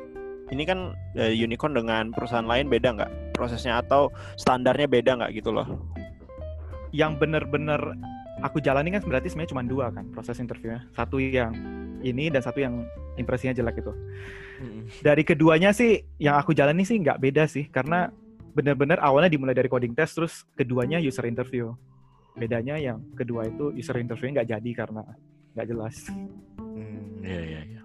Ini 0.55 0.63
kan 0.63 0.79
eh, 1.19 1.35
unicorn 1.35 1.75
dengan 1.75 2.15
perusahaan 2.15 2.47
lain 2.47 2.71
beda 2.71 2.95
nggak 2.95 3.11
prosesnya 3.35 3.83
atau 3.83 4.07
standarnya 4.39 4.87
beda 4.87 5.19
nggak 5.19 5.35
gitu 5.35 5.51
loh? 5.51 5.67
Yang 6.95 7.19
bener-bener 7.19 7.81
aku 8.39 8.63
jalani 8.63 8.95
kan 8.95 9.03
berarti 9.03 9.27
sebenarnya 9.27 9.51
cuma 9.51 9.63
dua 9.67 9.91
kan 9.91 10.07
proses 10.15 10.39
interviewnya. 10.39 10.87
Satu 10.95 11.19
yang 11.19 11.51
ini 11.99 12.31
dan 12.31 12.39
satu 12.39 12.63
yang 12.63 12.87
impresinya 13.19 13.51
jelek 13.51 13.83
itu. 13.83 13.91
Dari 15.01 15.23
keduanya 15.27 15.75
sih 15.75 16.03
yang 16.21 16.39
aku 16.39 16.55
jalani 16.55 16.83
sih 16.87 16.99
nggak 16.99 17.19
beda 17.19 17.43
sih 17.49 17.67
karena 17.67 18.09
bener-bener 18.55 18.95
awalnya 19.03 19.27
dimulai 19.27 19.51
dari 19.51 19.67
coding 19.67 19.91
test 19.91 20.15
terus 20.15 20.47
keduanya 20.55 20.97
user 21.01 21.27
interview. 21.27 21.75
Bedanya 22.35 22.79
yang 22.79 23.03
kedua 23.15 23.47
itu 23.47 23.71
user 23.75 23.99
interview 23.99 24.31
nggak 24.31 24.49
jadi 24.51 24.71
karena 24.75 25.03
nggak 25.55 25.67
jelas. 25.67 25.95
Hmm, 26.59 27.23
iya 27.23 27.41
iya 27.43 27.61
iya. 27.63 27.81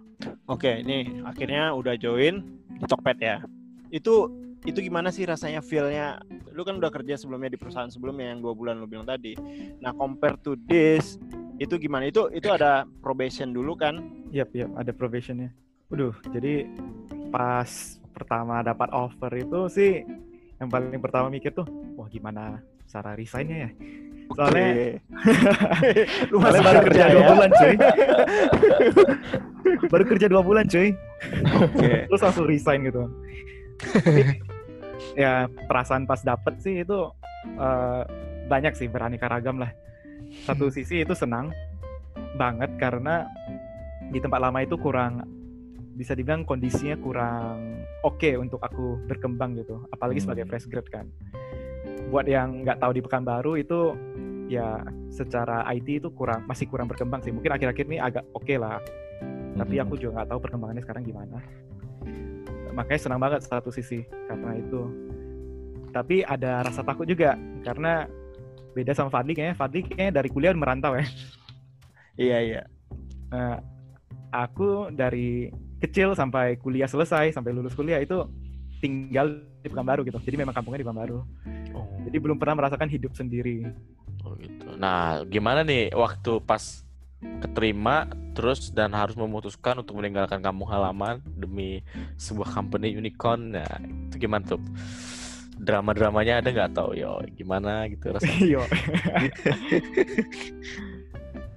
Oke, 0.51 0.83
ini 0.83 1.23
akhirnya 1.23 1.73
udah 1.75 1.95
join 1.97 2.43
di 2.77 2.85
Tokped 2.87 3.19
ya. 3.23 3.43
Itu 3.91 4.31
itu 4.69 4.85
gimana 4.85 5.09
sih 5.09 5.25
rasanya 5.25 5.65
feel-nya? 5.65 6.21
Lu 6.53 6.67
kan 6.67 6.77
udah 6.77 6.93
kerja 6.93 7.17
sebelumnya 7.17 7.55
di 7.55 7.59
perusahaan 7.59 7.89
sebelumnya 7.89 8.37
yang 8.37 8.45
dua 8.45 8.53
bulan 8.53 8.77
lu 8.77 8.85
bilang 8.85 9.09
tadi. 9.09 9.33
Nah, 9.81 9.97
compare 9.97 10.37
to 10.45 10.59
this, 10.69 11.17
itu 11.57 11.81
gimana? 11.81 12.11
Itu 12.11 12.29
itu 12.29 12.53
ada 12.53 12.85
probation 13.01 13.57
dulu 13.57 13.73
kan? 13.79 14.05
Yap, 14.35 14.53
yap, 14.53 14.69
ada 14.77 14.93
probationnya. 14.93 15.55
Waduh, 15.91 16.15
jadi 16.31 16.71
pas 17.35 17.99
pertama 18.15 18.63
dapat 18.63 18.89
offer 18.95 19.31
itu 19.43 19.61
sih 19.67 19.93
yang 20.63 20.71
paling 20.71 21.03
pertama 21.03 21.27
mikir 21.33 21.51
tuh, 21.51 21.67
wah 21.99 22.07
gimana 22.07 22.63
cara 22.87 23.19
resignnya 23.19 23.67
ya? 23.67 23.71
Soalnya 24.31 24.69
lu 26.31 26.37
masih 26.45 26.63
baru 26.63 26.79
kerja 26.87 27.05
dua 27.11 27.19
ya? 27.19 27.29
bulan 27.35 27.51
cuy. 27.51 27.75
baru 29.93 30.05
kerja 30.07 30.27
dua 30.31 30.43
bulan 30.47 30.65
cuy. 30.71 30.89
Oke. 31.59 31.91
Terus 32.13 32.23
langsung 32.23 32.47
resign 32.47 32.87
gitu. 32.87 33.03
Ya 35.19 35.51
perasaan 35.67 36.07
pas 36.07 36.23
dapet 36.23 36.55
sih 36.63 36.87
itu 36.87 36.99
eh, 37.59 38.03
banyak 38.47 38.79
sih 38.79 38.87
beraneka 38.87 39.27
ragam 39.27 39.59
lah. 39.59 39.75
Satu 40.47 40.71
sisi 40.71 41.03
itu 41.03 41.19
senang 41.19 41.51
banget 42.39 42.71
karena 42.79 43.27
di 44.15 44.23
tempat 44.23 44.39
lama 44.39 44.63
itu 44.63 44.79
kurang 44.79 45.40
bisa 46.01 46.17
dibilang 46.17 46.49
kondisinya 46.49 46.97
kurang 46.97 47.85
oke 48.01 48.33
untuk 48.41 48.57
aku 48.65 49.05
berkembang 49.05 49.61
gitu 49.61 49.85
apalagi 49.93 50.25
Hmm. 50.25 50.33
sebagai 50.33 50.49
fresh 50.49 50.65
grad 50.73 50.89
kan. 50.89 51.05
Buat 52.09 52.25
yang 52.25 52.65
nggak 52.65 52.81
tahu 52.81 52.97
di 52.97 53.05
Pekanbaru 53.05 53.61
itu 53.61 53.93
ya 54.49 54.81
secara 55.13 55.63
IT 55.69 56.01
itu 56.01 56.09
kurang 56.11 56.49
masih 56.49 56.65
kurang 56.67 56.89
berkembang 56.89 57.21
sih. 57.21 57.31
Mungkin 57.31 57.53
akhir-akhir 57.53 57.85
ini 57.85 58.01
agak 58.01 58.25
oke 58.33 58.55
lah. 58.57 58.81
Tapi 59.55 59.77
Mhm. 59.77 59.83
aku 59.85 59.95
juga 60.01 60.25
nggak 60.25 60.29
tahu 60.33 60.41
perkembangannya 60.41 60.83
sekarang 60.83 61.05
gimana. 61.05 61.37
Makanya 62.73 63.01
senang 63.03 63.21
banget 63.21 63.45
satu 63.45 63.69
sisi 63.69 64.01
karena 64.27 64.57
itu. 64.57 64.81
Tapi 65.93 66.23
ada 66.25 66.65
rasa 66.65 66.81
takut 66.81 67.05
juga 67.05 67.37
karena 67.61 68.09
beda 68.73 68.95
sama 68.95 69.11
Fadli 69.13 69.37
kayaknya. 69.37 69.59
Fadli 69.59 69.85
kayaknya 69.85 70.23
dari 70.23 70.29
kuliah 70.33 70.57
merantau 70.57 70.97
ya. 70.97 71.05
Iya, 72.17 72.39
iya. 72.43 72.63
Nah, 73.31 73.59
aku 74.31 74.91
dari 74.93 75.51
kecil 75.81 76.13
sampai 76.13 76.61
kuliah 76.61 76.87
selesai 76.87 77.33
sampai 77.33 77.57
lulus 77.57 77.73
kuliah 77.73 77.99
itu 77.99 78.21
tinggal 78.81 79.45
di 79.61 79.69
Pekanbaru 79.69 80.09
gitu 80.09 80.17
jadi 80.23 80.41
memang 80.41 80.57
kampungnya 80.57 80.81
di 80.81 80.87
Pekanbaru 80.87 81.21
Oh, 81.71 81.87
jadi 82.03 82.19
belum 82.19 82.35
pernah 82.35 82.59
merasakan 82.59 82.91
hidup 82.91 83.15
sendiri 83.15 83.63
oh 84.25 84.35
gitu. 84.37 84.77
Nah, 84.77 85.25
gimana 85.29 85.65
nih 85.65 85.93
waktu 85.95 86.41
pas 86.45 86.85
keterima 87.21 88.09
terus 88.33 88.73
dan 88.73 88.97
harus 88.97 89.13
memutuskan 89.13 89.77
untuk 89.77 90.01
meninggalkan 90.01 90.41
kampung 90.41 90.69
halaman 90.73 91.21
demi 91.37 91.85
sebuah 92.17 92.49
company 92.49 92.97
unicorn. 92.97 93.57
Nah, 93.57 93.77
itu 94.09 94.17
gimana 94.17 94.45
tuh? 94.45 94.61
Drama-dramanya 95.61 96.41
ada 96.41 96.49
nggak 96.49 96.73
tau 96.73 96.97
yo 96.97 97.21
gimana 97.37 97.85
gitu 97.93 98.17
rasanya? 98.17 98.41
Iya. 98.49 98.65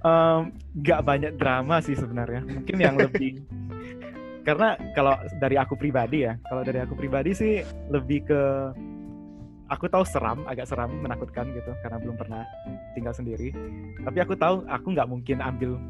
Nggak 0.04 1.00
banyak 1.00 1.32
drama 1.40 1.80
sih 1.80 1.96
sebenarnya. 1.96 2.44
Mungkin 2.44 2.76
yang 2.76 2.96
lebih 3.00 3.40
karena 4.48 4.76
kalau 4.92 5.16
dari 5.40 5.56
aku 5.56 5.72
pribadi 5.74 6.28
ya, 6.28 6.36
kalau 6.44 6.60
dari 6.60 6.84
aku 6.84 6.92
pribadi 6.92 7.32
sih 7.32 7.64
lebih 7.88 8.28
ke 8.28 8.42
aku 9.72 9.88
tahu 9.88 10.04
seram, 10.04 10.44
agak 10.44 10.68
seram, 10.68 10.92
menakutkan 11.00 11.48
gitu 11.56 11.72
karena 11.80 11.96
belum 11.96 12.16
pernah 12.20 12.44
tinggal 12.92 13.16
sendiri. 13.16 13.50
Tapi 14.04 14.18
aku 14.20 14.36
tahu 14.36 14.68
aku 14.68 14.86
nggak 14.92 15.08
mungkin 15.08 15.40
ambil 15.40 15.80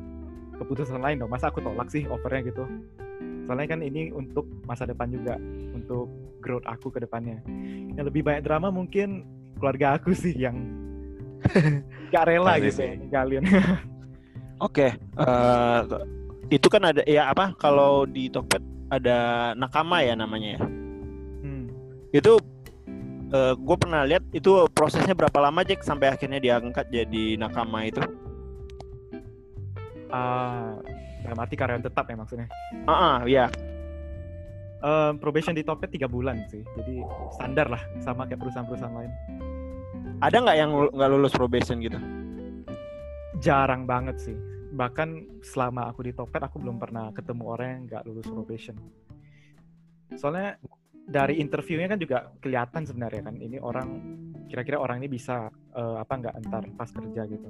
keputusan 0.63 1.03
lain 1.03 1.19
dong. 1.19 1.31
Masa 1.35 1.51
aku 1.51 1.59
tolak 1.59 1.91
sih 1.91 2.07
offernya 2.07 2.47
gitu. 2.47 2.65
Soalnya 3.45 3.77
kan 3.77 3.81
ini 3.85 4.09
untuk 4.15 4.49
masa 4.65 4.89
depan 4.89 5.13
juga, 5.13 5.37
untuk 5.75 6.09
growth 6.41 6.65
aku 6.65 6.89
ke 6.95 7.03
depannya. 7.03 7.43
Yang 7.99 8.15
lebih 8.15 8.23
banyak 8.25 8.43
drama 8.47 8.73
mungkin 8.73 9.27
keluarga 9.59 9.99
aku 9.99 10.17
sih 10.17 10.33
yang 10.33 10.57
gak 12.15 12.25
rela 12.31 12.57
Pasti 12.57 12.63
gitu 12.71 12.79
sih. 12.81 12.89
ya, 12.89 12.95
ninggalin. 12.97 13.45
Oke, 14.63 14.95
eh, 14.99 15.81
itu 16.53 16.67
kan 16.71 16.83
ada 16.95 17.03
ya 17.09 17.33
apa 17.33 17.55
kalau 17.59 18.07
di 18.07 18.31
Tokped 18.31 18.63
ada 18.93 19.51
nakama 19.59 20.05
ya 20.05 20.15
namanya 20.15 20.59
ya. 20.59 20.63
Hmm. 21.43 21.67
Itu 22.15 22.39
gue 23.35 23.77
pernah 23.83 24.07
lihat 24.07 24.23
itu 24.31 24.63
prosesnya 24.71 25.11
berapa 25.11 25.35
lama 25.43 25.67
Jack 25.67 25.83
sampai 25.83 26.15
akhirnya 26.15 26.39
diangkat 26.39 26.87
jadi 26.87 27.35
nakama 27.35 27.83
itu? 27.83 27.99
Dalam 31.27 31.43
arti 31.43 31.59
karyawan 31.59 31.83
tetap 31.83 32.07
ya 32.07 32.15
maksudnya. 32.15 32.47
Ah, 32.87 32.95
ah, 32.95 33.17
ya. 33.27 33.51
Eh, 34.85 35.13
probation 35.19 35.57
di 35.57 35.65
Topet 35.65 35.91
tiga 35.91 36.07
bulan 36.07 36.45
sih, 36.47 36.63
jadi 36.77 37.03
standar 37.35 37.73
lah 37.73 37.83
sama 38.05 38.29
kayak 38.29 38.45
perusahaan-perusahaan 38.45 38.95
lain. 38.95 39.13
Ada 40.23 40.37
nggak 40.45 40.57
yang 40.61 40.71
nggak 40.93 41.11
lulus 41.11 41.33
probation 41.35 41.83
gitu? 41.83 41.99
Jarang 43.43 43.87
banget 43.87 44.17
sih. 44.21 44.37
Bahkan 44.75 45.41
selama 45.43 45.91
aku 45.91 46.07
di 46.07 46.13
Topet 46.15 46.43
aku 46.43 46.59
belum 46.59 46.79
pernah 46.79 47.11
ketemu 47.15 47.43
orang 47.47 47.69
yang 47.71 47.83
nggak 47.91 48.03
lulus 48.07 48.27
probation. 48.27 48.77
Soalnya 50.15 50.59
dari 51.05 51.39
interviewnya 51.43 51.91
kan 51.91 52.01
juga 52.01 52.33
kelihatan 52.41 52.83
sebenarnya 52.89 53.23
kan 53.29 53.37
ini 53.37 53.61
orang 53.61 53.89
kira-kira 54.49 54.81
orang 54.81 55.03
ini 55.03 55.09
bisa 55.11 55.51
eh, 55.75 55.97
apa 56.01 56.13
nggak 56.15 56.35
entar 56.41 56.63
pas 56.79 56.91
kerja 56.91 57.23
gitu. 57.27 57.49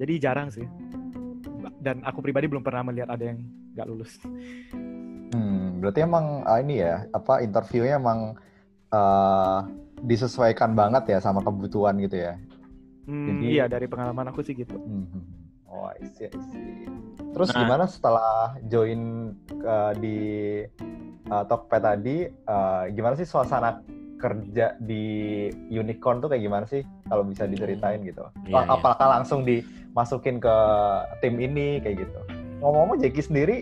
Jadi 0.00 0.12
jarang 0.16 0.48
sih. 0.48 0.64
Dan 1.80 2.00
aku 2.04 2.24
pribadi 2.24 2.48
belum 2.48 2.64
pernah 2.64 2.84
melihat 2.88 3.12
ada 3.12 3.24
yang 3.24 3.40
nggak 3.76 3.88
lulus. 3.88 4.16
Hmm, 5.30 5.80
berarti 5.80 6.00
emang 6.04 6.42
ah, 6.48 6.58
ini 6.60 6.80
ya, 6.80 7.04
apa 7.12 7.44
interviewnya 7.44 8.00
emang 8.00 8.36
eh, 8.92 9.58
disesuaikan 10.00 10.72
banget 10.72 11.16
ya 11.16 11.18
sama 11.20 11.44
kebutuhan 11.44 12.00
gitu 12.00 12.16
ya. 12.16 12.40
Hmm, 13.10 13.26
Jadi- 13.26 13.46
iya 13.50 13.64
dari 13.66 13.84
pengalaman 13.84 14.30
aku 14.30 14.40
sih 14.40 14.54
gitu. 14.54 14.78
Hmm. 14.78 15.06
Oh, 15.66 15.86
I 15.86 16.02
see, 16.08 16.26
I 16.26 16.38
see. 16.46 16.86
Terus 17.30 17.50
Nah. 17.50 17.58
gimana 17.60 17.84
setelah 17.86 18.34
join 18.64 19.00
ke- 19.46 19.94
di 19.98 20.18
uh, 21.26 21.44
Tokped 21.44 21.78
tadi, 21.78 22.26
eh, 22.26 22.82
gimana 22.90 23.14
sih 23.14 23.22
suasana 23.22 23.78
kerja 24.16 24.74
di 24.76 25.04
Unicorn 25.68 26.18
tuh 26.18 26.26
kayak 26.26 26.42
gimana 26.42 26.66
sih? 26.66 26.82
Kalau 27.06 27.22
bisa 27.22 27.46
diceritain 27.46 28.02
gitu. 28.02 28.26
Iya, 28.44 28.58
iya. 28.58 28.66
Apakah 28.68 29.06
langsung 29.08 29.42
dimasukin 29.42 30.38
ke 30.38 30.56
tim 31.18 31.38
ini 31.38 31.78
kayak 31.78 32.02
gitu? 32.02 32.20
Ngomong-ngomong, 32.58 32.98
Jeki 32.98 33.22
sendiri 33.24 33.56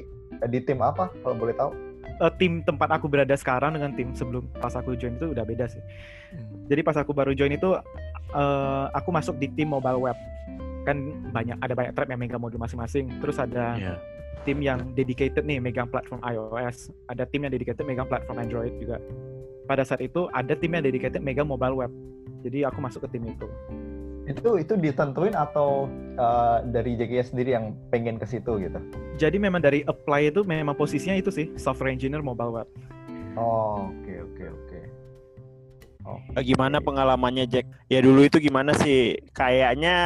di 0.44 0.58
tim 0.60 0.80
apa 0.80 1.12
kalau 1.22 1.36
boleh 1.36 1.52
tahu? 1.52 1.70
Eh, 2.18 2.32
tim 2.34 2.64
tempat 2.64 2.90
aku 2.90 3.06
berada 3.06 3.36
sekarang 3.36 3.76
dengan 3.76 3.94
tim 3.94 4.10
sebelum 4.10 4.48
pas 4.58 4.72
aku 4.72 4.96
join 4.96 5.14
itu 5.14 5.30
udah 5.30 5.44
beda 5.44 5.68
sih. 5.68 5.78
Jadi 6.66 6.80
pas 6.82 6.96
aku 6.96 7.12
baru 7.12 7.30
join 7.30 7.52
itu 7.52 7.78
eh, 8.30 8.86
aku 8.92 9.08
masuk 9.08 9.36
di 9.36 9.48
tim 9.52 9.68
mobile 9.68 10.00
web. 10.00 10.18
Kan 10.84 10.96
banyak 11.30 11.56
ada 11.60 11.72
banyak 11.76 11.92
tribe 11.92 12.10
yang 12.12 12.20
megang 12.20 12.40
modul 12.40 12.58
masing-masing. 12.58 13.08
Terus 13.20 13.36
ada 13.36 13.76
Iya. 13.76 13.94
tim 14.42 14.58
yang 14.58 14.80
dedicated 14.92 15.44
nih 15.44 15.60
megang 15.60 15.88
platform 15.88 16.20
iOS, 16.22 16.88
ada 17.06 17.28
tim 17.28 17.44
yang 17.44 17.52
dedicated 17.52 17.84
megang 17.84 18.08
platform 18.08 18.40
Android 18.40 18.72
juga. 18.80 18.96
Pada 19.68 19.84
saat 19.84 20.00
itu 20.00 20.32
ada 20.32 20.56
tim 20.56 20.72
yang 20.72 20.80
dedicated 20.80 21.20
megang 21.20 21.44
mobile 21.44 21.76
web. 21.76 21.92
Jadi 22.40 22.64
aku 22.64 22.80
masuk 22.80 23.04
ke 23.04 23.18
tim 23.18 23.28
itu. 23.28 23.44
Itu 24.24 24.60
itu 24.60 24.76
ditentuin 24.76 25.32
atau 25.32 25.88
eh, 26.16 26.58
dari 26.68 26.96
JKS 26.96 27.32
sendiri 27.32 27.56
yang 27.56 27.72
pengen 27.88 28.16
ke 28.16 28.24
situ 28.24 28.60
gitu? 28.60 28.78
Jadi 29.16 29.36
memang 29.36 29.60
dari 29.60 29.84
apply 29.84 30.30
itu 30.30 30.44
memang 30.44 30.72
posisinya 30.72 31.16
itu 31.16 31.28
sih 31.28 31.52
software 31.56 31.92
engineer 31.92 32.20
mobile 32.20 32.52
web. 32.52 32.68
Oh, 33.36 33.88
oke 33.88 34.14
oke 34.32 34.44
oke. 34.44 34.48
Oke. 34.48 34.67
Eh, 34.67 34.67
Gimana 36.42 36.82
pengalamannya 36.82 37.44
Jack? 37.48 37.66
Ya 37.90 38.02
dulu 38.02 38.24
itu 38.26 38.38
gimana 38.38 38.74
sih? 38.76 39.18
Kayaknya 39.32 39.96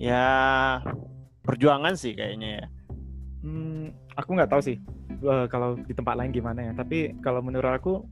ya 0.00 0.24
perjuangan 1.44 1.94
sih 1.94 2.16
kayaknya 2.16 2.62
ya. 2.62 2.66
Hmm, 3.44 3.92
aku 4.16 4.34
nggak 4.34 4.50
tahu 4.50 4.62
sih 4.64 4.76
eh, 5.20 5.46
kalau 5.52 5.76
di 5.80 5.92
tempat 5.92 6.14
lain 6.16 6.32
gimana 6.32 6.70
ya. 6.70 6.72
Tapi 6.76 7.18
kalau 7.20 7.40
menurut 7.44 7.72
aku 7.72 8.04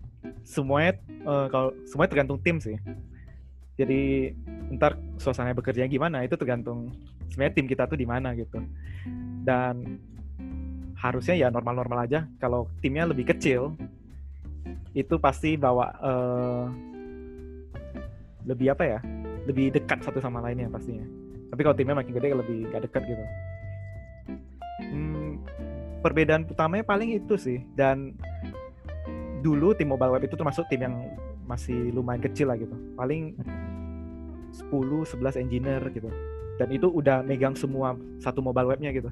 semuanya 0.47 0.99
eh, 1.09 1.47
kalau 1.49 1.73
semuanya 1.88 2.11
tergantung 2.12 2.40
tim 2.40 2.61
sih. 2.61 2.76
Jadi 3.76 4.32
ntar 4.73 4.97
suasana 5.21 5.52
bekerja 5.52 5.85
gimana 5.88 6.25
itu 6.25 6.37
tergantung 6.37 6.92
sebenarnya 7.32 7.54
tim 7.56 7.66
kita 7.68 7.85
tuh 7.88 7.97
di 7.97 8.09
mana 8.09 8.32
gitu 8.37 8.61
dan 9.44 10.00
harusnya 10.97 11.35
ya 11.35 11.49
normal-normal 11.50 12.06
aja 12.06 12.30
kalau 12.38 12.71
timnya 12.78 13.11
lebih 13.11 13.26
kecil 13.35 13.75
itu 14.92 15.14
pasti 15.16 15.57
bawa 15.57 15.87
eh, 16.00 16.64
lebih 18.47 18.75
apa 18.75 18.85
ya? 18.85 18.99
Lebih 19.49 19.75
dekat 19.75 20.04
satu 20.04 20.19
sama 20.23 20.42
lainnya 20.42 20.71
pastinya. 20.71 21.04
Tapi 21.52 21.61
kalau 21.61 21.76
timnya 21.76 21.99
makin 21.99 22.12
gede 22.16 22.33
lebih 22.33 22.59
gak 22.73 22.83
dekat 22.88 23.02
gitu. 23.09 23.25
Hmm, 24.83 25.40
perbedaan 26.00 26.49
utamanya 26.49 26.85
paling 26.85 27.12
itu 27.16 27.35
sih. 27.37 27.61
Dan 27.76 28.16
dulu 29.42 29.75
tim 29.75 29.90
mobile 29.90 30.16
web 30.16 30.25
itu 30.25 30.38
termasuk 30.38 30.64
tim 30.71 30.87
yang 30.87 30.97
masih 31.45 31.92
lumayan 31.92 32.23
kecil 32.23 32.49
lah 32.49 32.57
gitu. 32.57 32.73
Paling 32.97 33.37
10 34.52 34.73
11 34.73 35.42
engineer 35.42 35.83
gitu. 35.92 36.09
Dan 36.61 36.69
itu 36.69 36.87
udah 36.88 37.25
megang 37.25 37.57
semua 37.57 37.97
satu 38.21 38.45
mobile 38.45 38.71
webnya 38.71 38.92
gitu. 38.92 39.09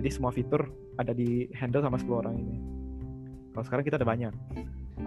Jadi 0.00 0.08
semua 0.10 0.34
fitur 0.34 0.68
ada 0.98 1.14
di 1.14 1.48
handle 1.56 1.84
sama 1.84 1.96
10 1.96 2.22
orang 2.22 2.34
ini. 2.36 2.56
Kalau 3.50 3.64
sekarang 3.66 3.84
kita 3.86 3.98
ada 3.98 4.06
banyak 4.06 4.34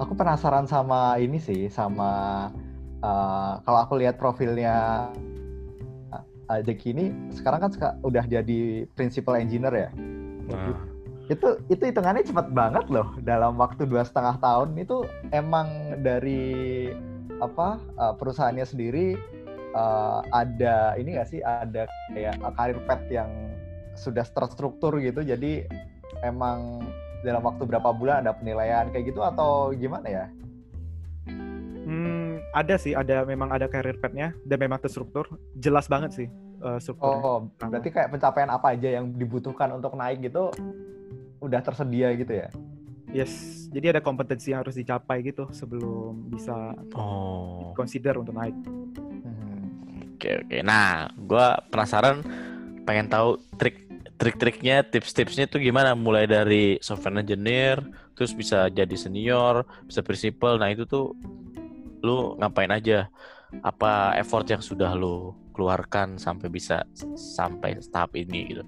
Aku 0.02 0.18
penasaran 0.18 0.66
sama 0.66 1.22
ini 1.22 1.38
sih, 1.38 1.70
sama 1.70 2.50
uh, 3.06 3.62
kalau 3.62 3.80
aku 3.86 3.94
lihat 4.02 4.18
profilnya 4.18 5.08
uh, 6.50 6.62
Jeki 6.66 6.98
ini 6.98 7.06
sekarang 7.30 7.70
kan 7.70 7.72
seka- 7.72 7.98
udah 8.02 8.26
jadi 8.26 8.90
principal 8.98 9.38
engineer 9.38 9.74
ya. 9.74 9.90
Nah, 10.50 10.74
Itu 11.30 11.62
itu 11.72 11.84
hitungannya 11.88 12.26
cepat 12.26 12.52
banget 12.52 12.90
loh 12.92 13.16
dalam 13.24 13.56
waktu 13.62 13.86
dua 13.86 14.04
setengah 14.04 14.42
tahun. 14.42 14.76
Itu 14.76 15.06
emang 15.30 16.02
dari 16.02 16.90
apa 17.40 17.78
uh, 17.96 18.14
perusahaannya 18.18 18.66
sendiri 18.66 19.16
uh, 19.78 20.26
ada 20.34 20.98
ini 21.00 21.16
nggak 21.16 21.30
sih 21.30 21.40
ada 21.46 21.88
kayak 22.12 22.42
karir 22.58 22.80
path 22.90 23.06
yang 23.14 23.30
sudah 23.94 24.26
terstruktur 24.26 24.98
gitu. 25.00 25.22
Jadi 25.22 25.70
emang 26.26 26.82
dalam 27.24 27.42
waktu 27.42 27.64
berapa 27.64 27.90
bulan 27.96 28.28
ada 28.28 28.36
penilaian 28.36 28.92
kayak 28.92 29.16
gitu 29.16 29.24
atau 29.24 29.72
gimana 29.74 30.08
ya? 30.08 30.26
Hmm, 31.84 32.44
ada 32.56 32.76
sih, 32.76 32.96
ada 32.96 33.24
memang 33.24 33.52
ada 33.52 33.68
career 33.68 33.98
path-nya 34.00 34.36
dan 34.44 34.58
memang 34.60 34.80
terstruktur, 34.80 35.28
jelas 35.56 35.88
banget 35.88 36.12
sih 36.14 36.28
uh, 36.64 36.80
strukturnya. 36.80 37.20
Oh, 37.20 37.40
berarti 37.60 37.90
kayak 37.92 38.10
pencapaian 38.16 38.50
apa 38.50 38.74
aja 38.74 38.90
yang 39.00 39.12
dibutuhkan 39.14 39.70
untuk 39.76 39.94
naik 40.00 40.24
gitu 40.24 40.50
udah 41.44 41.60
tersedia 41.60 42.16
gitu 42.16 42.34
ya? 42.40 42.48
Yes, 43.14 43.66
jadi 43.70 43.94
ada 43.94 44.02
kompetensi 44.02 44.56
yang 44.56 44.66
harus 44.66 44.74
dicapai 44.74 45.22
gitu 45.22 45.46
sebelum 45.54 46.34
bisa 46.34 46.74
oh. 46.98 47.76
consider 47.78 48.18
untuk 48.18 48.34
naik. 48.34 48.56
Hmm. 48.58 50.18
Oke 50.18 50.42
oke. 50.42 50.58
Nah, 50.66 51.12
gua 51.20 51.62
penasaran 51.70 52.26
pengen 52.90 53.08
tahu 53.12 53.38
trik 53.60 53.83
trik-triknya, 54.18 54.86
tips-tipsnya 54.86 55.50
tuh 55.50 55.60
gimana 55.60 55.98
mulai 55.98 56.30
dari 56.30 56.78
software 56.80 57.20
engineer, 57.20 57.82
terus 58.14 58.32
bisa 58.32 58.70
jadi 58.70 58.96
senior, 58.96 59.66
bisa 59.86 60.06
principal. 60.06 60.62
Nah, 60.62 60.72
itu 60.72 60.86
tuh 60.86 61.18
lu 62.04 62.38
ngapain 62.40 62.72
aja? 62.72 63.10
Apa 63.62 64.18
effort 64.18 64.50
yang 64.50 64.62
sudah 64.66 64.98
lu 64.98 65.38
keluarkan 65.54 66.18
sampai 66.18 66.50
bisa 66.50 66.82
sampai 67.14 67.78
tahap 67.94 68.18
ini 68.18 68.50
gitu. 68.50 68.64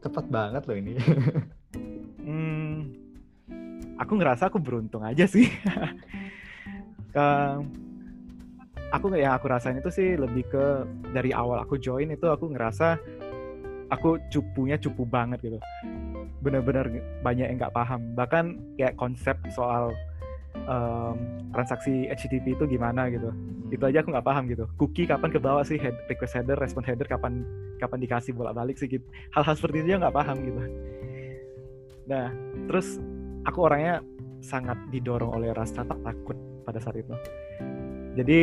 Cepet 0.00 0.24
banget 0.32 0.62
loh 0.66 0.76
ini. 0.76 0.94
Hmm, 2.22 2.86
aku 3.98 4.14
ngerasa 4.14 4.46
aku 4.46 4.62
beruntung 4.62 5.02
aja 5.02 5.26
sih. 5.26 5.42
Ke- 7.14 7.58
aku 8.92 9.10
yang 9.16 9.34
aku 9.34 9.48
rasain 9.48 9.80
itu 9.80 9.88
sih 9.88 10.14
lebih 10.14 10.44
ke 10.52 10.66
dari 11.16 11.32
awal 11.32 11.64
aku 11.64 11.80
join 11.80 12.12
itu 12.12 12.28
aku 12.28 12.52
ngerasa 12.52 13.00
aku 13.92 14.16
cupunya 14.32 14.80
cupu 14.80 15.04
banget 15.04 15.44
gitu. 15.44 15.58
Bener-bener 16.40 17.04
banyak 17.20 17.46
yang 17.52 17.58
nggak 17.60 17.76
paham. 17.76 18.16
Bahkan 18.16 18.44
kayak 18.80 18.96
konsep 18.96 19.36
soal 19.52 19.92
em, 20.56 21.16
transaksi 21.52 22.08
HTTP 22.08 22.56
itu 22.56 22.64
gimana 22.64 23.12
gitu. 23.12 23.28
Itu 23.68 23.84
aja 23.84 24.00
aku 24.00 24.16
nggak 24.16 24.26
paham 24.26 24.48
gitu. 24.48 24.64
Cookie 24.80 25.04
kapan 25.04 25.28
ke 25.28 25.38
bawah 25.38 25.62
sih 25.62 25.76
head, 25.76 25.94
request 26.08 26.40
header, 26.40 26.56
respon 26.56 26.80
header 26.88 27.04
kapan 27.04 27.44
kapan 27.76 28.00
dikasih 28.00 28.32
bolak-balik 28.32 28.80
sih 28.80 28.88
gitu. 28.88 29.04
Hal-hal 29.36 29.52
seperti 29.52 29.84
itu 29.84 29.92
aja 29.92 30.08
nggak 30.08 30.16
paham 30.16 30.36
gitu. 30.40 30.60
Nah, 32.08 32.26
terus 32.66 32.96
aku 33.44 33.58
orangnya 33.68 34.00
sangat 34.42 34.74
didorong 34.90 35.36
oleh 35.36 35.54
rasa 35.54 35.84
takut 35.84 36.34
pada 36.64 36.80
saat 36.80 36.96
itu. 36.98 37.12
Jadi 38.16 38.40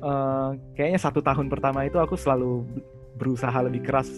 eh, 0.00 0.50
kayaknya 0.74 1.00
satu 1.00 1.20
tahun 1.20 1.52
pertama 1.52 1.84
itu 1.84 2.00
aku 2.00 2.16
selalu 2.16 2.64
berusaha 3.20 3.54
lebih 3.60 3.84
keras 3.84 4.08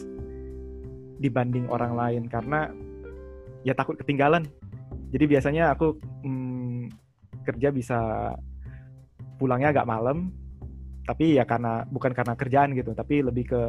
dibanding 1.23 1.71
orang 1.71 1.95
lain 1.95 2.23
karena 2.27 2.67
ya 3.63 3.73
takut 3.79 3.95
ketinggalan. 3.95 4.43
Jadi 5.15 5.25
biasanya 5.31 5.73
aku 5.73 5.97
mm, 6.27 6.91
kerja 7.47 7.69
bisa 7.71 8.01
pulangnya 9.39 9.71
agak 9.71 9.87
malam, 9.87 10.35
tapi 11.07 11.39
ya 11.39 11.47
karena 11.47 11.87
bukan 11.87 12.13
karena 12.15 12.35
kerjaan 12.35 12.75
gitu, 12.75 12.95
tapi 12.95 13.23
lebih 13.23 13.55
ke 13.55 13.63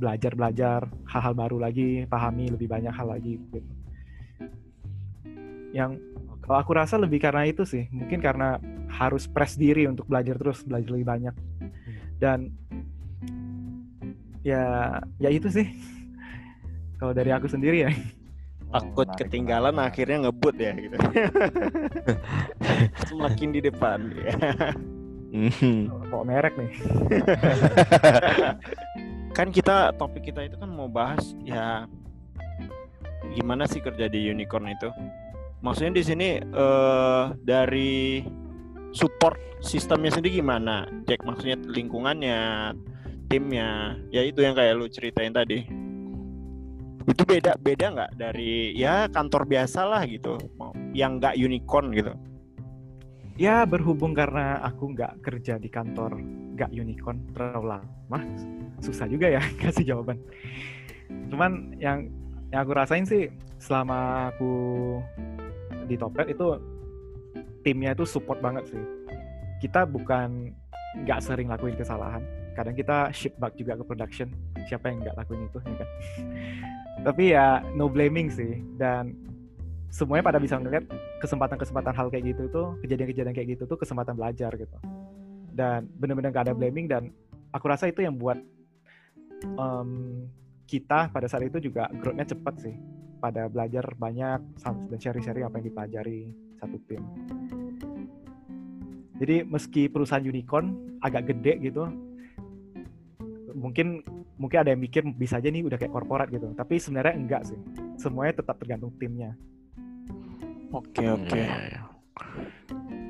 belajar 0.00 0.32
belajar 0.32 0.80
hal-hal 1.06 1.34
baru 1.36 1.58
lagi, 1.60 2.08
pahami 2.08 2.48
lebih 2.48 2.66
banyak 2.66 2.94
hal 2.94 3.06
lagi 3.12 3.36
gitu. 3.36 3.60
Yang 5.76 6.00
kalau 6.40 6.56
aku 6.56 6.72
rasa 6.74 6.96
lebih 6.96 7.20
karena 7.20 7.46
itu 7.46 7.62
sih, 7.68 7.86
mungkin 7.92 8.18
karena 8.18 8.58
harus 8.90 9.28
press 9.28 9.54
diri 9.54 9.86
untuk 9.86 10.08
belajar 10.08 10.34
terus, 10.40 10.64
belajar 10.64 10.90
lebih 10.90 11.06
banyak. 11.06 11.34
Dan 12.16 12.50
ya 14.40 14.96
ya 15.20 15.30
itu 15.30 15.52
sih. 15.52 15.68
Kalau 17.00 17.16
dari 17.16 17.32
aku 17.32 17.48
sendiri 17.48 17.88
ya. 17.88 17.90
Takut 18.70 19.08
menarik, 19.08 19.26
ketinggalan 19.26 19.74
menarik. 19.74 19.90
akhirnya 19.90 20.16
ngebut 20.28 20.54
ya 20.60 20.72
gitu. 20.78 20.96
Semakin 23.10 23.48
di 23.50 23.60
depan 23.64 23.98
ya. 24.14 24.36
Kok 26.06 26.22
merek 26.28 26.54
nih. 26.54 26.70
kan 29.36 29.48
kita 29.50 29.90
topik 29.98 30.30
kita 30.30 30.46
itu 30.46 30.54
kan 30.60 30.70
mau 30.70 30.86
bahas 30.90 31.34
ya 31.46 31.86
gimana 33.34 33.66
sih 33.66 33.82
kerja 33.82 34.06
di 34.06 34.30
unicorn 34.30 34.70
itu. 34.70 34.92
Maksudnya 35.66 35.98
di 35.98 36.02
sini 36.06 36.28
eh 36.38 37.24
dari 37.42 38.22
support 38.94 39.34
sistemnya 39.66 40.14
sendiri 40.14 40.38
gimana? 40.38 40.86
Cek 41.10 41.26
maksudnya 41.26 41.58
lingkungannya, 41.58 42.70
timnya, 43.26 43.98
ya 44.14 44.22
itu 44.22 44.46
yang 44.46 44.54
kayak 44.54 44.78
lu 44.78 44.86
ceritain 44.86 45.34
tadi. 45.34 45.89
Itu 47.08 47.22
beda 47.24 47.56
beda 47.56 47.86
nggak 47.96 48.10
dari 48.20 48.76
ya 48.76 49.08
kantor 49.08 49.48
biasa 49.48 49.88
lah 49.88 50.02
gitu, 50.04 50.36
yang 50.92 51.16
nggak 51.16 51.36
unicorn 51.36 51.92
gitu. 51.96 52.12
Ya 53.40 53.64
berhubung 53.64 54.12
karena 54.12 54.60
aku 54.60 54.92
nggak 54.92 55.24
kerja 55.24 55.56
di 55.56 55.72
kantor 55.72 56.20
nggak 56.60 56.76
unicorn 56.76 57.24
terlalu 57.32 57.72
lama, 57.72 58.20
susah 58.84 59.08
juga 59.08 59.32
ya 59.32 59.40
kasih 59.62 59.96
jawaban. 59.96 60.20
Cuman 61.32 61.72
yang 61.80 62.12
yang 62.52 62.60
aku 62.68 62.72
rasain 62.76 63.08
sih 63.08 63.32
selama 63.56 64.28
aku 64.34 64.52
di 65.88 65.96
Topet 65.96 66.36
itu 66.36 66.58
timnya 67.64 67.96
itu 67.96 68.04
support 68.04 68.44
banget 68.44 68.68
sih. 68.68 68.82
Kita 69.64 69.88
bukan 69.88 70.52
nggak 71.04 71.20
sering 71.24 71.48
lakuin 71.48 71.78
kesalahan, 71.78 72.20
kadang 72.52 72.76
kita 72.76 73.08
ship 73.14 73.32
bug 73.40 73.56
juga 73.56 73.78
ke 73.80 73.84
production. 73.88 74.28
Siapa 74.68 74.90
yang 74.90 75.04
nggak 75.04 75.16
lakuin 75.16 75.46
itu 75.46 75.58
ya 75.62 75.74
kan? 75.76 75.88
Tapi 77.06 77.22
ya 77.32 77.46
no 77.76 77.86
blaming 77.88 78.28
sih. 78.28 78.60
Dan 78.76 79.16
semuanya 79.90 80.24
pada 80.26 80.38
bisa 80.38 80.56
ngeliat 80.56 80.86
kesempatan-kesempatan 81.20 81.92
hal 81.94 82.06
kayak 82.08 82.36
gitu 82.36 82.48
tuh 82.48 82.66
kejadian-kejadian 82.84 83.34
kayak 83.34 83.48
gitu 83.58 83.64
tuh 83.66 83.78
kesempatan 83.78 84.14
belajar 84.14 84.52
gitu. 84.54 84.76
Dan 85.50 85.90
bener-bener 85.98 86.30
gak 86.30 86.50
ada 86.50 86.54
blaming 86.56 86.86
dan 86.86 87.10
aku 87.50 87.66
rasa 87.68 87.90
itu 87.90 88.00
yang 88.00 88.14
buat 88.16 88.38
em, 89.44 89.90
kita 90.70 91.10
pada 91.10 91.26
saat 91.26 91.44
itu 91.44 91.58
juga 91.58 91.90
growth-nya 91.90 92.26
cepat 92.26 92.54
sih. 92.62 92.76
Pada 93.20 93.52
belajar 93.52 93.84
banyak 94.00 94.40
dan 94.64 94.96
sharing-sharing 94.96 95.44
apa 95.44 95.60
yang 95.60 95.66
dipelajari 95.68 96.32
satu 96.56 96.76
tim. 96.88 97.04
Jadi 99.20 99.44
meski 99.44 99.92
perusahaan 99.92 100.24
unicorn 100.24 100.96
agak 101.04 101.28
gede 101.28 101.60
gitu 101.60 101.84
mungkin 103.54 104.04
mungkin 104.40 104.58
ada 104.64 104.70
yang 104.72 104.80
mikir 104.80 105.02
bisa 105.14 105.38
aja 105.38 105.48
nih 105.48 105.66
udah 105.66 105.76
kayak 105.76 105.92
korporat 105.92 106.28
gitu 106.30 106.50
tapi 106.56 106.80
sebenarnya 106.80 107.14
enggak 107.16 107.42
sih 107.46 107.58
semuanya 108.00 108.40
tetap 108.40 108.56
tergantung 108.58 108.92
timnya 108.96 109.36
Oke 110.70 111.02
Hmm, 111.02 111.26
oke. 111.26 111.34
iya, 111.34 111.56
iya. 111.66 111.80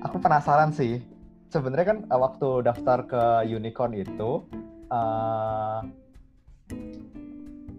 Aku 0.08 0.16
penasaran 0.16 0.72
sih. 0.72 1.04
Sebenarnya 1.52 1.86
kan 1.92 1.98
eh, 2.08 2.20
waktu 2.20 2.64
daftar 2.64 2.98
ke 3.04 3.22
unicorn 3.44 3.92
itu 3.92 4.48
eh, 4.88 5.80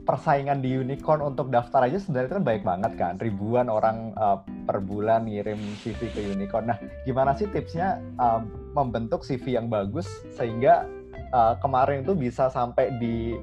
persaingan 0.02 0.60
di 0.62 0.76
unicorn 0.78 1.22
untuk 1.22 1.50
daftar 1.50 1.88
aja 1.88 1.98
sebenarnya 1.98 2.38
kan 2.38 2.46
baik 2.46 2.62
banget 2.62 2.94
kan. 2.94 3.14
Ribuan 3.18 3.74
orang 3.74 4.14
eh, 4.14 4.38
per 4.70 4.86
bulan 4.86 5.26
ngirim 5.26 5.58
CV 5.82 6.14
ke 6.14 6.22
unicorn. 6.30 6.70
Nah, 6.70 6.78
gimana 7.10 7.34
sih 7.34 7.50
tipsnya 7.50 7.98
eh, 7.98 8.42
membentuk 8.78 9.26
CV 9.26 9.58
yang 9.58 9.66
bagus 9.66 10.06
sehingga 10.38 10.86
uh, 11.32 11.54
kemarin 11.60 12.04
itu 12.04 12.14
bisa 12.14 12.48
sampai 12.48 12.92
di 12.98 13.36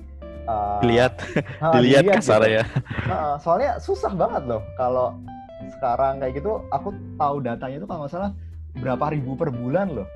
uh, 0.47 0.81
Dilihat, 0.81 1.21
dilihat 1.75 2.05
dilihat 2.05 2.19
kasar 2.21 2.41
gitu. 2.43 2.57
ya. 2.61 2.65
Nah, 3.07 3.35
soalnya 3.39 3.77
susah 3.79 4.13
banget 4.13 4.45
loh 4.47 4.63
kalau 4.77 5.15
sekarang 5.79 6.19
kayak 6.19 6.39
gitu. 6.39 6.63
Aku 6.71 6.91
tahu 7.17 7.37
datanya 7.43 7.77
itu 7.83 7.87
kalau 7.87 8.01
nggak 8.05 8.13
salah 8.13 8.31
berapa 8.79 9.05
ribu 9.11 9.35
per 9.35 9.51
bulan 9.51 9.91
loh. 9.93 10.09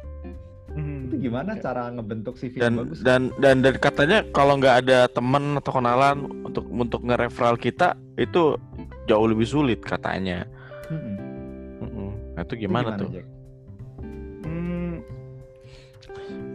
Hmm. 0.73 1.05
Itu 1.05 1.21
gimana 1.21 1.53
cara 1.61 1.93
ngebentuk 1.93 2.41
CV 2.41 2.57
yang 2.57 2.65
Dan 2.65 2.73
bagus? 2.81 2.99
dan 3.05 3.21
dan 3.37 3.61
dan 3.61 3.75
katanya 3.77 4.25
kalau 4.33 4.57
nggak 4.57 4.89
ada 4.89 5.05
teman 5.05 5.61
atau 5.61 5.73
kenalan 5.77 6.17
untuk 6.49 6.65
untuk 6.73 7.01
nge-referral 7.05 7.61
kita 7.61 7.93
itu 8.17 8.57
jauh 9.05 9.27
lebih 9.29 9.45
sulit 9.45 9.85
katanya. 9.85 10.49
Mm-mm. 10.89 11.17
Mm-mm. 11.83 12.11
Nah, 12.33 12.41
itu 12.41 12.55
Itu 12.57 12.63
gimana, 12.65 12.97
tuh? 12.97 13.11
Jack? 13.13 13.27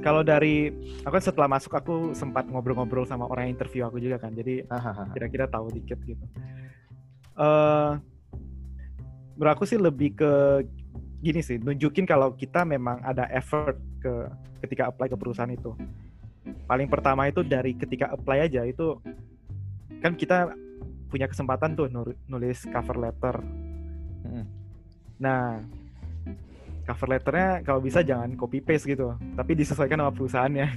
Kalau 0.07 0.23
dari 0.23 0.71
aku 1.03 1.19
kan 1.19 1.23
setelah 1.23 1.51
masuk 1.51 1.75
aku 1.75 2.15
sempat 2.15 2.47
ngobrol-ngobrol 2.47 3.03
sama 3.03 3.27
orang 3.27 3.51
yang 3.51 3.59
interview 3.59 3.83
aku 3.83 3.99
juga 3.99 4.15
kan, 4.23 4.31
jadi 4.31 4.63
Hahaha. 4.71 5.11
kira-kira 5.11 5.51
tahu 5.51 5.67
dikit 5.75 5.99
gitu. 6.07 6.23
eh 7.35 7.91
menurut 9.35 9.51
aku 9.51 9.67
sih 9.67 9.75
lebih 9.75 10.15
ke 10.15 10.63
gini 11.19 11.43
sih, 11.43 11.59
nunjukin 11.59 12.07
kalau 12.07 12.31
kita 12.39 12.63
memang 12.63 13.03
ada 13.03 13.27
effort 13.35 13.75
ke 13.99 14.31
ketika 14.63 14.87
apply 14.87 15.11
ke 15.11 15.19
perusahaan 15.19 15.51
itu. 15.51 15.75
Paling 16.63 16.87
pertama 16.87 17.27
itu 17.27 17.43
dari 17.43 17.75
ketika 17.75 18.07
apply 18.15 18.47
aja 18.47 18.63
itu 18.63 18.95
kan 19.99 20.15
kita 20.15 20.55
punya 21.11 21.27
kesempatan 21.27 21.75
tuh 21.75 21.91
nulis 22.31 22.63
cover 22.71 22.95
letter. 22.95 23.35
Mm-mm. 24.23 24.45
Nah, 25.19 25.59
cover 26.87 27.07
letternya 27.11 27.61
kalau 27.67 27.83
bisa 27.83 27.99
jangan 28.01 28.31
copy 28.39 28.63
paste 28.63 28.87
gitu, 28.87 29.13
tapi 29.35 29.51
disesuaikan 29.53 29.99
sama 29.99 30.11
perusahaannya. 30.15 30.67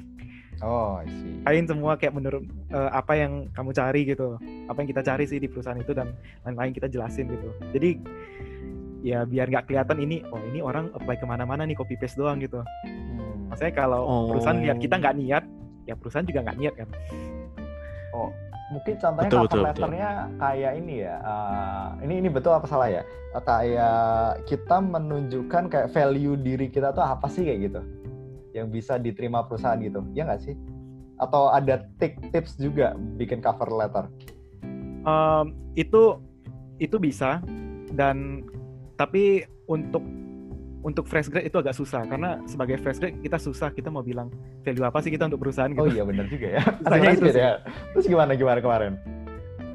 Oh, 0.61 1.01
I 1.01 1.09
see. 1.09 1.40
Kain 1.46 1.64
semua 1.64 1.96
kayak 1.96 2.12
menurut 2.12 2.44
eh, 2.68 2.90
apa 2.92 3.16
yang 3.16 3.49
kamu 3.57 3.70
cari 3.73 4.01
gitu, 4.05 4.37
apa 4.68 4.77
yang 4.83 4.88
kita 4.90 5.03
cari 5.07 5.25
sih 5.25 5.40
di 5.40 5.49
perusahaan 5.49 5.79
itu 5.79 5.96
dan 5.96 6.12
lain-lain 6.44 6.77
kita 6.77 6.90
jelasin 6.90 7.31
gitu. 7.33 7.49
Jadi 7.73 7.90
ya 9.01 9.25
biar 9.25 9.49
nggak 9.49 9.73
kelihatan 9.73 9.96
ini, 10.05 10.20
oh 10.29 10.42
ini 10.53 10.61
orang 10.61 10.92
apply 10.92 11.16
ke 11.16 11.25
mana-mana 11.25 11.64
nih 11.64 11.79
copy 11.79 11.96
paste 11.96 12.20
doang 12.20 12.42
gitu. 12.44 12.61
Hmm. 12.85 13.49
Maksudnya 13.49 13.73
kalau 13.73 14.03
Oh. 14.05 14.29
perusahaan 14.35 14.61
lihat 14.61 14.77
kita 14.77 15.01
nggak 15.01 15.16
niat, 15.16 15.44
ya 15.88 15.96
perusahaan 15.96 16.29
juga 16.29 16.44
nggak 16.44 16.59
niat 16.61 16.75
kan. 16.77 16.88
Oh, 18.12 18.29
mungkin 18.70 18.94
contohnya 19.02 19.28
Betul, 19.28 19.40
cover 19.42 19.46
betul, 19.50 19.61
betul. 19.61 19.66
letternya 19.66 20.11
kayak 20.38 20.72
ini 20.78 20.94
ya. 21.02 21.16
eh, 21.18 21.87
ini 22.06 22.14
ini 22.22 22.28
betul 22.30 22.54
apa 22.54 22.66
salah 22.70 22.88
ya? 22.88 23.02
Eh, 23.35 23.42
kayak 23.42 24.46
kita 24.46 24.76
menunjukkan 24.78 25.62
kayak 25.66 25.88
value 25.90 26.38
diri 26.38 26.70
kita 26.70 26.94
tuh 26.94 27.02
apa 27.02 27.26
sih 27.26 27.42
kayak 27.42 27.61
gitu, 27.66 27.80
yang 28.54 28.70
bisa 28.70 28.94
diterima 28.96 29.42
perusahaan 29.42 29.78
gitu, 29.83 30.06
ya 30.14 30.22
nggak 30.22 30.42
sih? 30.46 30.54
Atau 31.18 31.50
ada 31.50 31.85
tips 32.00 32.56
juga 32.56 32.94
bikin 33.18 33.42
cover 33.42 33.68
letter? 33.74 34.06
Em, 35.04 35.46
itu 35.74 36.16
itu 36.80 36.96
bisa 36.96 37.42
dan 37.92 38.46
tapi 38.96 39.44
untuk 39.68 40.00
untuk 40.81 41.05
fresh 41.05 41.29
grade 41.29 41.49
itu 41.53 41.57
agak 41.61 41.77
susah 41.77 42.09
karena 42.09 42.40
sebagai 42.49 42.81
fresh 42.81 43.01
grade 43.01 43.21
kita 43.21 43.37
susah 43.37 43.69
kita 43.69 43.93
mau 43.93 44.01
bilang 44.01 44.33
value 44.64 44.85
apa 44.85 44.99
sih 45.05 45.12
kita 45.12 45.29
untuk 45.29 45.45
perusahaan 45.45 45.69
gitu. 45.69 45.85
Oh 45.85 45.88
iya 45.88 46.03
benar 46.09 46.25
juga 46.27 46.57
ya. 46.57 46.62
Susahnya 46.85 47.09
itu 47.12 47.21
gitu 47.21 47.37
sih. 47.37 47.43
ya. 47.45 47.53
Terus 47.93 48.07
gimana 48.09 48.33
gimana 48.33 48.59
kemarin? 48.64 48.93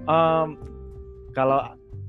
Em, 0.09 0.47
kalau 1.37 1.59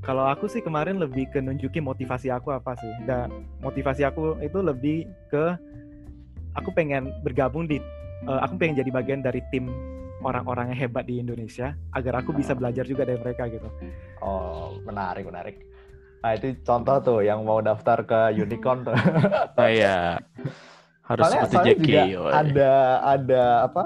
kalau 0.00 0.24
aku 0.24 0.48
sih 0.48 0.64
kemarin 0.64 0.96
lebih 0.96 1.28
ke 1.28 1.44
nunjukin 1.44 1.84
motivasi 1.84 2.32
aku 2.32 2.56
apa 2.56 2.72
sih. 2.80 2.92
Dan 3.04 3.44
motivasi 3.60 4.08
aku 4.08 4.40
itu 4.40 4.58
lebih 4.64 5.04
ke 5.28 5.44
aku 6.56 6.72
pengen 6.72 7.12
bergabung 7.20 7.68
di 7.68 7.76
eh, 8.24 8.40
aku 8.40 8.56
pengen 8.56 8.80
jadi 8.80 8.90
bagian 8.94 9.20
dari 9.20 9.44
tim 9.52 9.68
orang-orang 10.24 10.72
yang 10.72 10.88
hebat 10.88 11.04
di 11.04 11.20
Indonesia 11.20 11.76
agar 11.92 12.24
aku 12.24 12.32
bisa 12.32 12.56
belajar 12.56 12.88
juga 12.88 13.04
dari 13.04 13.20
mereka 13.20 13.44
gitu. 13.52 13.68
Oh 14.24 14.80
menarik 14.88 15.28
menarik. 15.28 15.75
Nah 16.26 16.34
itu 16.34 16.58
contoh 16.66 16.96
tuh 17.06 17.20
yang 17.22 17.46
mau 17.46 17.62
daftar 17.62 18.02
ke 18.02 18.34
unicorn 18.34 18.82
tuh. 18.82 18.98
Nah, 19.54 19.70
iya. 19.78 20.18
Harus 21.06 21.22
soalnya, 21.22 21.38
seperti 21.46 21.54
soalnya 21.54 21.70
Jackie. 21.70 21.86
juga 21.86 22.02
ada 22.34 22.72
ada 23.06 23.44
apa 23.62 23.84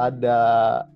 ada 0.00 0.38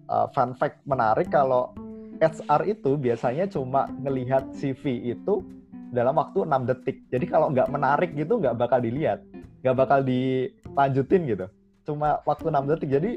uh, 0.09 0.27
fun 0.33 0.57
fact 0.57 0.81
menarik 0.89 1.29
kalau 1.29 1.77
HR 2.17 2.65
itu 2.65 2.97
biasanya 2.97 3.45
cuma 3.45 3.93
ngelihat 4.01 4.57
CV 4.57 5.13
itu 5.13 5.45
dalam 5.93 6.17
waktu 6.17 6.49
6 6.49 6.65
detik 6.65 7.05
jadi 7.13 7.25
kalau 7.29 7.53
nggak 7.53 7.69
menarik 7.69 8.17
gitu 8.17 8.41
nggak 8.41 8.57
bakal 8.57 8.81
dilihat 8.81 9.21
nggak 9.61 9.77
bakal 9.77 10.01
dilanjutin 10.01 11.29
gitu 11.29 11.47
cuma 11.85 12.25
waktu 12.25 12.49
6 12.49 12.71
detik 12.73 12.89
jadi 12.89 13.11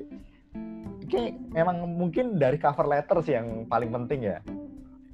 kayak 1.08 1.32
memang 1.52 1.84
mungkin 1.96 2.36
dari 2.36 2.60
cover 2.60 2.88
letter 2.92 3.24
sih 3.24 3.40
yang 3.40 3.68
paling 3.72 3.92
penting 3.92 4.36
ya 4.36 4.40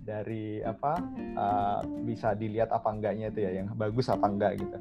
dari 0.09 0.65
apa 0.65 0.97
uh, 1.37 1.79
bisa 2.01 2.33
dilihat 2.33 2.73
apa 2.73 2.89
enggaknya 2.89 3.29
itu 3.29 3.45
ya 3.45 3.61
yang 3.61 3.69
bagus 3.77 4.09
apa 4.09 4.25
enggak 4.25 4.57
gitu 4.57 4.77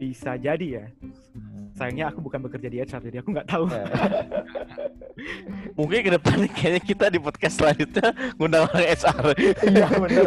Bisa 0.00 0.34
jadi 0.34 0.82
ya. 0.82 0.84
Sayangnya 1.78 2.10
aku 2.10 2.18
bukan 2.26 2.42
bekerja 2.42 2.66
di 2.66 2.82
HR 2.82 3.00
jadi 3.06 3.22
aku 3.22 3.28
nggak 3.38 3.46
tahu. 3.46 3.70
Ya. 3.70 3.86
Mungkin 5.78 5.98
ke 6.02 6.10
depannya 6.10 6.48
kayaknya 6.50 6.82
kita 6.82 7.06
di 7.06 7.22
podcast 7.22 7.62
selanjutnya 7.62 8.10
ngundang 8.34 8.66
orang 8.66 8.86
HR. 8.98 9.24
iya 9.62 9.86
bener 9.94 10.26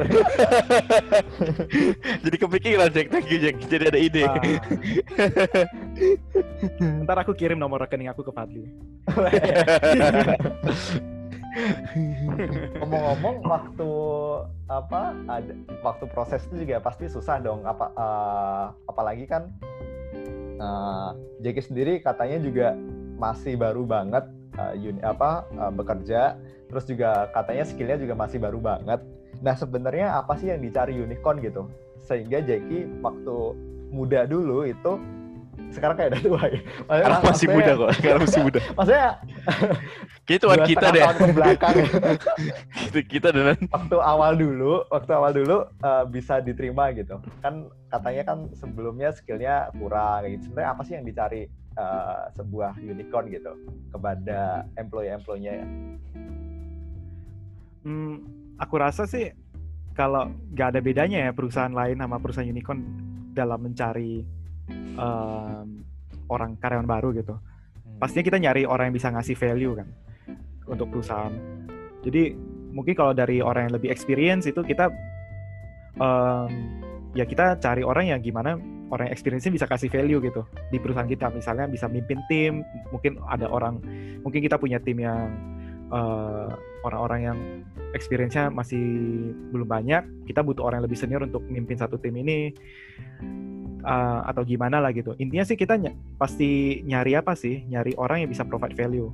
Jadi 2.24 2.38
kepikiran 2.40 2.88
Jack, 2.88 3.12
thank 3.12 3.28
you 3.28 3.38
Jack. 3.44 3.60
Jadi 3.68 3.84
ada 3.84 4.00
ide. 4.00 4.24
Ah. 4.24 4.40
Ntar 7.04 7.18
aku 7.28 7.36
kirim 7.36 7.60
nomor 7.60 7.84
rekening 7.84 8.08
aku 8.08 8.24
ke 8.24 8.32
Fadli. 8.32 8.64
Ngomong-ngomong 12.82 13.36
waktu 13.48 13.90
apa 14.68 15.16
ada 15.32 15.54
waktu 15.82 16.06
proses 16.12 16.44
itu 16.52 16.68
juga 16.68 16.84
pasti 16.84 17.08
susah 17.08 17.40
dong 17.40 17.64
apa 17.64 17.86
eh, 17.96 18.66
apalagi 18.92 19.26
kan 19.30 19.48
Jackie 21.40 21.64
sendiri 21.64 22.00
katanya 22.02 22.42
juga 22.42 22.74
masih 23.16 23.56
baru 23.56 23.86
banget 23.88 24.26
eh, 24.58 24.74
uni, 24.92 25.00
apa 25.04 25.46
eh, 25.52 25.72
bekerja 25.72 26.22
terus 26.68 26.84
juga 26.90 27.30
katanya 27.32 27.64
skillnya 27.64 27.98
juga 28.02 28.14
masih 28.18 28.42
baru 28.42 28.60
banget. 28.60 29.00
Nah 29.40 29.54
sebenarnya 29.56 30.18
apa 30.18 30.36
sih 30.36 30.50
yang 30.52 30.60
dicari 30.60 30.98
unicorn 30.98 31.40
gitu 31.40 31.70
sehingga 32.04 32.42
Jackie 32.44 32.90
waktu 33.00 33.36
muda 33.94 34.28
dulu 34.28 34.66
itu 34.68 35.00
sekarang 35.72 35.96
kayak 35.96 36.10
udah 36.16 36.22
tua 36.24 36.42
ya. 36.52 36.60
Maksudnya- 36.88 37.24
masih 37.32 37.48
muda 37.48 37.72
kok. 37.76 37.90
Sekarang 37.96 38.22
masih 38.28 38.42
muda. 38.44 38.60
Maksudnya 38.78 39.08
Kayaknya 40.26 40.42
tuan 40.46 40.58
dua 40.58 40.68
kita 40.68 40.88
setengah 40.88 40.94
deh. 40.94 41.04
tahun 41.04 41.16
ke 41.18 41.36
belakang 41.36 41.76
Kita, 42.86 43.00
kita 43.06 43.28
dan 43.34 43.58
waktu 43.70 43.98
awal 44.02 44.34
dulu, 44.38 44.74
waktu 44.90 45.12
awal 45.14 45.32
dulu 45.34 45.58
eh, 45.70 46.04
bisa 46.10 46.40
diterima 46.42 46.92
gitu. 46.96 47.22
Kan 47.44 47.70
katanya 47.94 48.24
kan 48.26 48.38
sebelumnya 48.58 49.14
skillnya 49.14 49.70
kurang 49.78 50.26
gitu. 50.28 50.52
Sebenarnya 50.52 50.70
apa 50.74 50.82
sih 50.84 50.94
yang 50.98 51.06
dicari 51.06 51.42
eh, 51.78 52.24
sebuah 52.36 52.80
unicorn 52.82 53.26
gitu 53.30 53.52
kepada 53.94 54.66
employee-employee-nya 54.80 55.54
ya? 55.62 55.68
Hmm, 57.86 58.26
aku 58.58 58.76
rasa 58.82 59.06
sih 59.06 59.30
kalau 59.96 60.28
nggak 60.52 60.68
ada 60.76 60.80
bedanya 60.84 61.18
ya 61.30 61.32
perusahaan 61.32 61.72
lain 61.72 62.02
sama 62.02 62.20
perusahaan 62.20 62.50
unicorn 62.50 62.82
dalam 63.32 63.60
mencari 63.64 64.26
em, 64.72 65.68
orang 66.28 66.58
karyawan 66.60 66.88
baru 66.90 67.14
gitu. 67.16 67.36
Pastinya 67.96 68.26
kita 68.28 68.38
nyari 68.42 68.64
orang 68.68 68.92
yang 68.92 68.96
bisa 68.96 69.10
ngasih 69.12 69.36
value 69.40 69.74
kan 69.80 69.88
untuk 70.68 70.92
perusahaan. 70.92 71.32
Jadi 72.04 72.36
mungkin 72.76 72.94
kalau 72.94 73.16
dari 73.16 73.40
orang 73.40 73.72
yang 73.72 73.76
lebih 73.80 73.90
experience 73.90 74.46
itu 74.46 74.60
kita 74.62 74.92
em, 75.96 76.52
ya 77.16 77.24
kita 77.24 77.56
cari 77.64 77.82
orang 77.82 78.12
yang 78.12 78.20
gimana 78.20 78.60
orang 78.92 79.10
yang 79.10 79.16
experience 79.16 79.48
bisa 79.48 79.66
kasih 79.66 79.90
value 79.90 80.22
gitu 80.22 80.46
di 80.70 80.78
perusahaan 80.78 81.08
kita. 81.08 81.32
Misalnya 81.34 81.66
bisa 81.72 81.88
mimpin 81.90 82.22
tim, 82.28 82.62
mungkin 82.92 83.18
ada 83.26 83.50
orang, 83.50 83.82
mungkin 84.22 84.40
kita 84.44 84.60
punya 84.60 84.78
tim 84.84 85.02
yang 85.02 85.55
eh, 85.92 86.50
orang-orang 86.86 87.20
yang 87.22 87.38
experience-nya 87.98 88.54
masih 88.54 88.84
belum 89.50 89.66
banyak, 89.66 90.30
kita 90.30 90.46
butuh 90.46 90.68
orang 90.68 90.84
yang 90.84 90.88
lebih 90.92 91.00
senior 91.00 91.26
untuk 91.26 91.42
mimpin 91.50 91.80
satu 91.80 91.98
tim 91.98 92.14
ini 92.20 92.54
uh, 93.86 94.22
atau 94.28 94.42
gimana 94.46 94.82
lah 94.82 94.92
gitu. 94.92 95.14
Intinya 95.22 95.46
sih 95.46 95.56
kita 95.56 95.78
ny- 95.78 95.96
pasti 96.18 96.82
nyari 96.84 97.18
apa 97.18 97.38
sih? 97.38 97.64
Nyari 97.70 97.96
orang 97.96 98.26
yang 98.26 98.30
bisa 98.30 98.44
provide 98.44 98.76
value. 98.76 99.10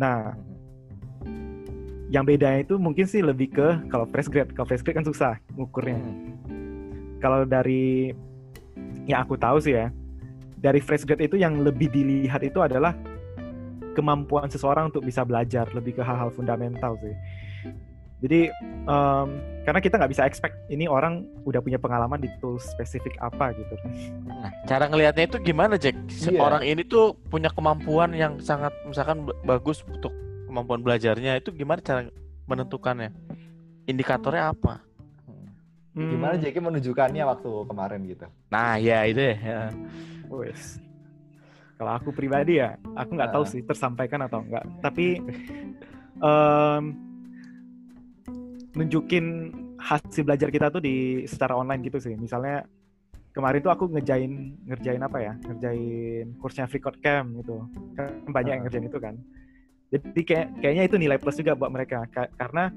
Nah, 0.00 0.34
yang 2.10 2.26
bedanya 2.26 2.66
itu 2.66 2.74
mungkin 2.80 3.06
sih 3.06 3.22
lebih 3.22 3.54
ke 3.54 3.68
kalau 3.92 4.08
fresh 4.08 4.26
grade. 4.32 4.50
Kalau 4.56 4.66
fresh 4.66 4.82
grade 4.82 4.98
kan 4.98 5.06
susah 5.06 5.38
ngukurnya. 5.54 6.00
Kalau 7.20 7.44
dari 7.44 8.10
yang 9.04 9.22
aku 9.22 9.36
tahu 9.36 9.60
sih 9.60 9.76
ya, 9.76 9.92
dari 10.58 10.80
fresh 10.80 11.04
grade 11.04 11.30
itu 11.30 11.36
yang 11.36 11.60
lebih 11.60 11.92
dilihat 11.92 12.42
itu 12.42 12.58
adalah 12.64 12.96
kemampuan 13.94 14.48
seseorang 14.48 14.88
untuk 14.92 15.02
bisa 15.04 15.26
belajar 15.26 15.66
lebih 15.74 15.98
ke 15.98 16.02
hal-hal 16.02 16.30
fundamental 16.32 16.96
sih. 17.00 17.14
Jadi 18.20 18.52
em, 18.84 19.28
karena 19.64 19.80
kita 19.80 19.96
nggak 19.96 20.12
bisa 20.12 20.28
expect 20.28 20.52
ini 20.68 20.84
orang 20.84 21.24
udah 21.48 21.64
punya 21.64 21.80
pengalaman 21.80 22.20
di 22.20 22.28
tools 22.44 22.68
spesifik 22.76 23.16
apa 23.16 23.56
gitu. 23.56 23.74
Nah, 24.28 24.52
cara 24.68 24.92
ngelihatnya 24.92 25.24
itu 25.24 25.40
gimana, 25.40 25.80
Jack? 25.80 25.96
Iya. 26.28 26.36
Orang 26.36 26.60
ini 26.60 26.84
tuh 26.84 27.16
punya 27.32 27.48
kemampuan 27.48 28.12
yang 28.12 28.36
sangat 28.44 28.76
misalkan 28.84 29.24
bagus 29.48 29.80
untuk 29.88 30.12
kemampuan 30.44 30.84
belajarnya 30.84 31.40
itu 31.40 31.48
gimana 31.56 31.80
cara 31.80 32.04
menentukannya? 32.44 33.08
Indikatornya 33.88 34.52
apa? 34.52 34.84
Gimana 35.96 36.38
Hmm, 36.38 36.42
Jeki 36.44 36.60
menunjukkannya 36.60 37.24
waktu 37.24 37.50
kemarin 37.66 38.00
gitu? 38.06 38.26
Nah, 38.52 38.76
ya 38.78 39.08
itu 39.08 39.18
ya. 39.18 39.72
wes. 40.30 40.78
Kalau 41.80 41.96
aku 41.96 42.12
pribadi 42.12 42.60
ya, 42.60 42.76
aku 42.92 43.16
nggak 43.16 43.32
tahu 43.32 43.44
Ah. 43.44 43.48
sih 43.48 43.64
tersampaikan 43.64 44.20
atau 44.20 44.44
enggak. 44.44 44.68
Tapi 44.84 45.16
em, 46.28 46.82
nunjukin 48.76 49.24
hasil 49.80 50.22
belajar 50.22 50.52
kita 50.52 50.68
tuh 50.68 50.84
di 50.84 51.24
secara 51.24 51.56
online 51.56 51.80
gitu 51.88 51.96
sih. 51.96 52.14
Misalnya 52.14 52.68
kemarin 53.32 53.64
tuh 53.64 53.72
aku 53.72 53.88
ngerjain 53.88 54.60
ngerjain 54.68 55.00
apa 55.00 55.18
ya? 55.18 55.32
Ngerjain 55.40 56.36
kursnya 56.36 56.68
Free 56.68 56.84
Code 56.84 57.00
Camp 57.00 57.32
gitu. 57.40 57.64
Kan 57.96 58.28
banyak 58.28 58.52
yang 58.52 58.60
Ah. 58.60 58.64
ngerjain 58.68 58.86
itu 58.86 58.98
kan. 59.00 59.14
Jadi 59.90 60.20
kayak 60.22 60.46
kayaknya 60.60 60.84
itu 60.84 60.96
nilai 61.00 61.16
plus 61.16 61.34
juga 61.34 61.56
buat 61.56 61.72
mereka 61.72 62.06
Ka- 62.12 62.30
karena 62.36 62.70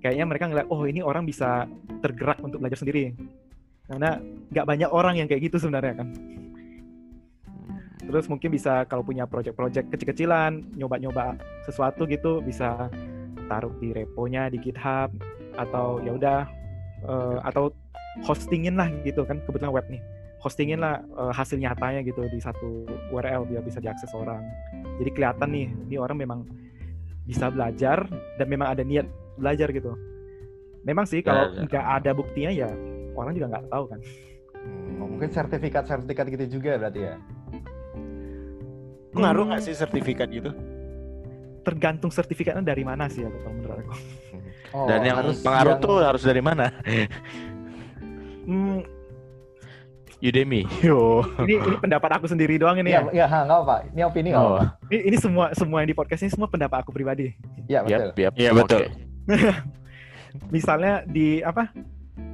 kayaknya 0.00 0.24
mereka 0.24 0.44
ngeliat 0.48 0.66
oh 0.66 0.82
ini 0.82 0.98
orang 0.98 1.22
bisa 1.22 1.68
tergerak 2.00 2.40
untuk 2.40 2.58
belajar 2.58 2.80
sendiri. 2.80 3.12
Karena 3.84 4.16
nggak 4.48 4.64
banyak 4.64 4.90
orang 4.90 5.20
yang 5.20 5.28
kayak 5.28 5.44
gitu 5.46 5.60
sebenarnya 5.60 6.00
kan. 6.00 6.08
Terus 8.00 8.26
mungkin 8.32 8.48
bisa 8.50 8.88
kalau 8.88 9.04
punya 9.04 9.28
project-project 9.28 9.92
kecil-kecilan, 9.92 10.64
nyoba-nyoba 10.76 11.36
sesuatu 11.68 12.08
gitu 12.08 12.40
bisa 12.40 12.88
taruh 13.46 13.74
di 13.82 13.92
reponya 13.92 14.48
di 14.48 14.56
GitHub 14.62 15.10
atau 15.58 16.00
ya 16.00 16.14
udah 16.16 16.40
eh, 17.04 17.38
atau 17.44 17.74
hostingin 18.24 18.74
lah 18.74 18.88
gitu 19.04 19.22
kan 19.28 19.38
kebetulan 19.44 19.72
web 19.74 19.86
nih. 19.92 20.00
Hostingin 20.40 20.80
lah 20.80 21.04
eh, 21.04 21.32
hasil 21.36 21.60
nyatanya 21.60 22.00
gitu 22.02 22.24
di 22.32 22.40
satu 22.40 22.88
URL 23.12 23.44
biar 23.44 23.60
bisa 23.60 23.78
diakses 23.84 24.10
orang. 24.16 24.40
Jadi 24.96 25.10
kelihatan 25.12 25.48
nih, 25.52 25.68
ini 25.92 25.96
orang 26.00 26.16
memang 26.16 26.40
bisa 27.28 27.52
belajar 27.52 28.08
dan 28.40 28.46
memang 28.48 28.72
ada 28.72 28.80
niat 28.80 29.06
belajar 29.36 29.68
gitu. 29.70 29.92
Memang 30.88 31.04
sih 31.04 31.20
kalau 31.20 31.52
Ya, 31.52 31.60
ya. 31.60 31.62
nggak 31.68 31.86
ada 32.00 32.10
buktinya 32.16 32.50
ya 32.50 32.70
orang 33.12 33.36
juga 33.36 33.46
nggak 33.52 33.66
tahu 33.68 33.84
kan. 33.92 34.00
Oh, 35.00 35.08
mungkin 35.08 35.28
sertifikat-sertifikat 35.32 36.26
gitu 36.36 36.60
juga 36.60 36.76
berarti 36.76 37.00
ya? 37.00 37.14
Ngaruh 39.12 39.42
Hmm. 39.42 39.50
nggak 39.50 39.62
sih 39.62 39.74
sertifikat 39.74 40.28
gitu? 40.28 40.52
tergantung 41.60 42.08
sertifikatnya 42.08 42.64
dari 42.64 42.80
mana 42.80 43.04
sih 43.06 43.20
aku 43.20 43.36
kalau 43.36 43.52
menurut 43.52 43.78
aku. 43.78 43.92
Oh, 44.72 44.88
Dan 44.88 45.04
yang 45.04 45.20
harus 45.20 45.44
pengaruh 45.44 45.76
yang- 45.76 45.84
tuh 45.84 45.96
harus 46.00 46.22
dari 46.24 46.40
mana? 46.40 46.72
Hmm, 48.42 48.80
Udemy. 50.18 50.64
Yo. 50.88 51.20
ini 51.44 51.60
ini 51.60 51.76
pendapat 51.76 52.16
aku 52.16 52.26
sendiri 52.26 52.56
doang 52.56 52.76
ini 52.76 52.92
Iya, 52.92 53.04
ya. 53.08 53.12
ya, 53.12 53.26
ha, 53.28 53.38
nggak 53.44 53.58
apa. 53.60 53.76
Ini 53.88 54.00
opini 54.02 54.28
nggak 54.32 54.40
Oh. 54.42 54.56
apa. 54.56 54.64
Ini, 54.88 54.98
ini 55.04 55.16
semua 55.16 55.52
semua 55.52 55.84
yang 55.84 55.88
di 55.88 55.96
podcast 55.96 56.24
ini 56.24 56.32
semua 56.32 56.48
pendapat 56.48 56.80
aku 56.80 56.92
pribadi. 56.92 57.32
Iya 57.66 57.84
betul. 57.84 58.08
Yap, 58.08 58.16
yap. 58.16 58.32
Iya, 58.36 58.50
betul. 58.52 58.80
Oke. 58.80 58.88
Misalnya 60.54 61.04
di 61.04 61.40
apa? 61.40 61.68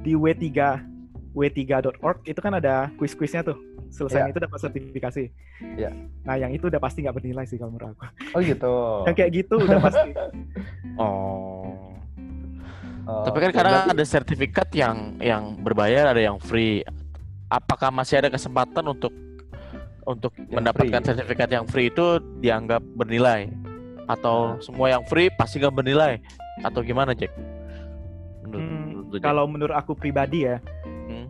Di 0.03 0.15
W3 0.15 0.47
w3.org 1.31 2.17
itu 2.23 2.39
kan 2.39 2.53
ada 2.53 2.91
quiz-quiznya 2.95 3.43
tuh. 3.43 3.59
Selesai 3.89 4.19
Iya. 4.19 4.29
itu 4.29 4.39
dapat 4.39 4.59
sertifikasi. 4.59 5.23
Iya. 5.73 5.89
Nah, 6.21 6.35
yang 6.35 6.51
itu 6.51 6.65
udah 6.65 6.77
pasti 6.77 7.01
nggak 7.01 7.15
bernilai 7.15 7.43
sih 7.43 7.55
kalau 7.55 7.71
menurut 7.71 7.93
aku. 7.93 8.03
Oh 8.31 8.41
gitu. 8.41 8.73
Yang 9.07 9.15
kayak 9.15 9.31
gitu 9.35 9.55
udah 9.57 9.79
pasti. 9.79 10.09
Oh. 10.97 11.93
Oh, 13.05 13.23
Tapi 13.23 13.37
kan 13.39 13.49
berarti- 13.53 13.93
ada 13.93 14.03
sertifikat 14.03 14.67
yang 14.73 15.15
yang 15.17 15.55
berbayar, 15.55 16.09
ada 16.09 16.19
yang 16.19 16.35
free. 16.37 16.83
Apakah 17.47 17.87
masih 17.87 18.19
ada 18.19 18.27
kesempatan 18.27 18.83
untuk 18.83 19.13
untuk 20.03 20.35
Yang 20.35 20.51
mendapatkan 20.51 20.91
free. 20.97 21.07
sertifikat 21.07 21.49
yang 21.49 21.63
free 21.63 21.87
itu 21.87 22.05
dianggap 22.37 22.83
bernilai? 22.83 23.47
Atau 24.05 24.35
Nah. 24.49 24.59
semua 24.59 24.87
yang 24.89 25.03
free 25.03 25.29
pasti 25.29 25.55
nggak 25.57 25.71
bernilai? 25.73 26.19
Atau 26.59 26.81
gimana, 26.81 27.11
Jack? 27.11 27.31
Menurut, 28.41 28.59
Hmm, 28.59 28.83
menurut 28.83 29.07
Jack? 29.13 29.21
kalau 29.21 29.45
menurut 29.45 29.75
aku 29.77 29.91
pribadi 29.93 30.43
ya, 30.43 30.57
Hmm. 30.83 31.27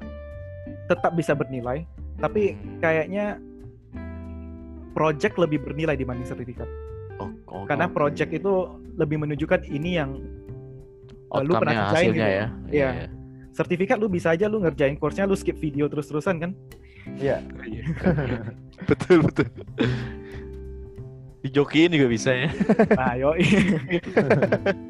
tetap 0.88 1.12
bisa 1.12 1.34
bernilai, 1.34 1.86
tapi 2.18 2.54
Hmm. 2.54 2.78
kayaknya 2.80 3.26
project 4.92 5.38
lebih 5.38 5.62
bernilai 5.62 5.94
dibanding 5.94 6.26
sertifikat. 6.26 6.66
Oh, 7.18 7.30
oh, 7.48 7.64
Karena 7.66 7.86
project 7.86 8.30
itu 8.32 8.54
lebih 8.94 9.18
menunjukkan 9.20 9.66
ini 9.66 9.96
yang 9.96 10.18
lu 11.38 11.54
pernah 11.54 11.92
kerjain 11.92 12.14
hasilnya 12.14 12.26
gitu. 12.26 12.34
ya. 12.34 12.48
Iya. 12.72 12.90
sertifikat 13.52 13.98
lu 13.98 14.08
bisa 14.08 14.32
aja 14.32 14.46
lu 14.46 14.62
ngerjain 14.62 14.96
course-nya 14.96 15.26
lu 15.26 15.34
skip 15.34 15.58
video 15.58 15.86
terus-terusan 15.86 16.38
kan 16.40 16.52
Iya. 17.16 17.42
betul 18.90 19.22
betul. 19.22 19.46
Dijokiin 21.42 21.90
juga 21.90 22.08
bisa 22.08 22.32
ya. 22.32 22.50
nah 22.94 23.14
yo 23.14 23.34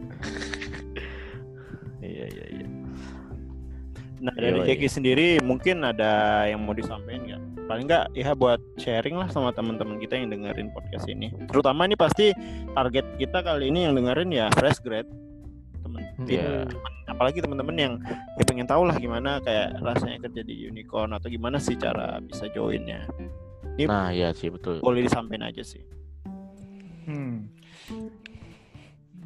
Nah 4.28 4.36
dari. 4.36 4.60
Jeki 4.68 4.88
sendiri 4.92 5.28
mungkin 5.40 5.88
ada 5.88 6.44
yang 6.52 6.60
mau 6.68 6.76
disampaikan 6.76 7.24
nggak? 7.24 7.42
Paling 7.68 7.86
nggak 7.88 8.06
ya 8.16 8.32
buat 8.36 8.60
sharing 8.76 9.16
lah 9.16 9.32
sama 9.32 9.56
teman-teman 9.56 10.00
kita 10.04 10.20
yang 10.20 10.28
dengerin 10.32 10.68
podcast 10.76 11.08
ini. 11.08 11.32
Terutama 11.48 11.88
ini 11.88 11.96
pasti 11.96 12.36
target 12.76 13.08
kita 13.16 13.40
kali 13.40 13.72
ini 13.72 13.88
yang 13.88 13.96
dengerin 13.96 14.30
ya 14.36 14.52
fresh 14.52 14.84
grad 14.84 15.08
temen. 15.84 16.04
Iya. 16.28 16.68
Apalagi 17.08 17.40
teman-teman 17.40 17.76
yang 17.80 17.94
ya 18.36 18.44
pengen 18.44 18.68
tahu 18.68 18.84
lah 18.84 19.00
gimana 19.00 19.40
kayak 19.40 19.80
rasanya 19.80 20.28
kerja 20.28 20.42
di 20.44 20.68
unicorn 20.68 21.16
atau 21.16 21.32
gimana 21.32 21.56
sih 21.56 21.80
cara 21.80 22.20
bisa 22.20 22.52
joinnya. 22.52 23.08
Nah, 23.88 24.10
iya 24.10 24.34
sih 24.34 24.52
betul. 24.52 24.84
Boleh 24.84 25.06
disampaikan 25.06 25.48
aja 25.48 25.64
sih. 25.64 25.84
hmm. 27.08 27.48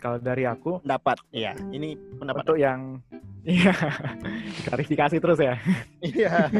Kalau 0.01 0.17
dari 0.17 0.43
aku 0.43 0.81
Pendapat, 0.81 1.21
ya 1.29 1.53
ini 1.69 1.93
pendapat. 2.17 2.41
untuk 2.41 2.57
yang 2.57 2.97
iya 3.47 3.73
klarifikasi 4.65 5.15
terus 5.15 5.39
ya 5.39 5.55
Iya. 5.99 6.49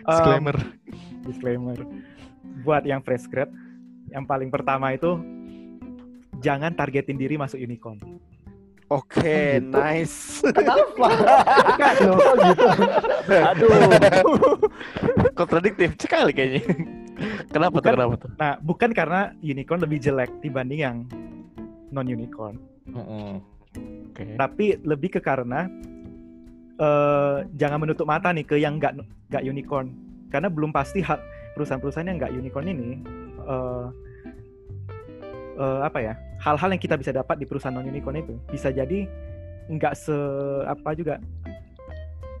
Um, 0.00 0.46
disclaimer 1.26 1.76
buat 2.62 2.86
yang 2.86 3.02
fresh 3.02 3.26
grad 3.26 3.50
yang 4.08 4.22
paling 4.22 4.46
pertama 4.48 4.94
itu 4.94 5.18
jangan 6.38 6.70
targetin 6.72 7.16
diri 7.16 7.34
masuk 7.34 7.58
unicorn 7.58 7.98
Oke, 8.88 9.58
gitu? 9.58 9.70
nice. 9.70 10.42
Kenapa? 10.42 11.06
Loh, 12.02 12.18
kok 12.18 12.34
gitu? 12.42 12.66
Aduh. 13.30 13.70
Kontradiktif 15.38 15.94
sekali 15.94 16.30
kayaknya. 16.32 16.62
kenapa 17.48 17.70
tuh? 17.72 17.86
Bukan- 17.86 17.94
Kenapa 17.94 18.14
tuh? 18.16 18.30
nah 18.34 18.52
bukan 18.58 18.90
karena 18.90 19.20
unicorn 19.38 19.78
lebih 19.80 19.98
jelek 20.00 20.30
dibanding 20.40 20.80
yang 20.80 20.96
non 21.90 22.06
unicorn. 22.06 22.56
Oke. 24.10 24.34
tapi 24.34 24.74
lebih 24.82 25.14
ke 25.14 25.20
karena 25.22 25.70
eh, 26.74 27.38
jangan 27.54 27.78
menutup 27.86 28.02
mata 28.02 28.34
nih 28.34 28.42
ke 28.42 28.58
yang 28.58 28.82
nggak 28.82 28.98
nggak 29.30 29.44
unicorn. 29.46 29.94
Karena 30.30 30.46
belum 30.50 30.70
pasti 30.70 31.02
hak 31.02 31.18
perusahaan-perusahaan 31.54 32.06
yang 32.06 32.18
nggak 32.18 32.34
unicorn 32.34 32.66
ini 32.70 32.90
eh, 33.46 33.86
eh, 35.60 35.80
apa 35.84 35.98
ya 36.00 36.14
hal-hal 36.40 36.72
yang 36.72 36.82
kita 36.82 36.96
bisa 36.96 37.12
dapat 37.12 37.36
di 37.36 37.46
perusahaan 37.46 37.74
non 37.74 37.86
unicorn 37.86 38.18
itu 38.18 38.34
bisa 38.48 38.72
jadi 38.72 39.06
nggak 39.70 39.94
se 39.94 40.16
apa 40.66 40.96
juga 40.98 41.22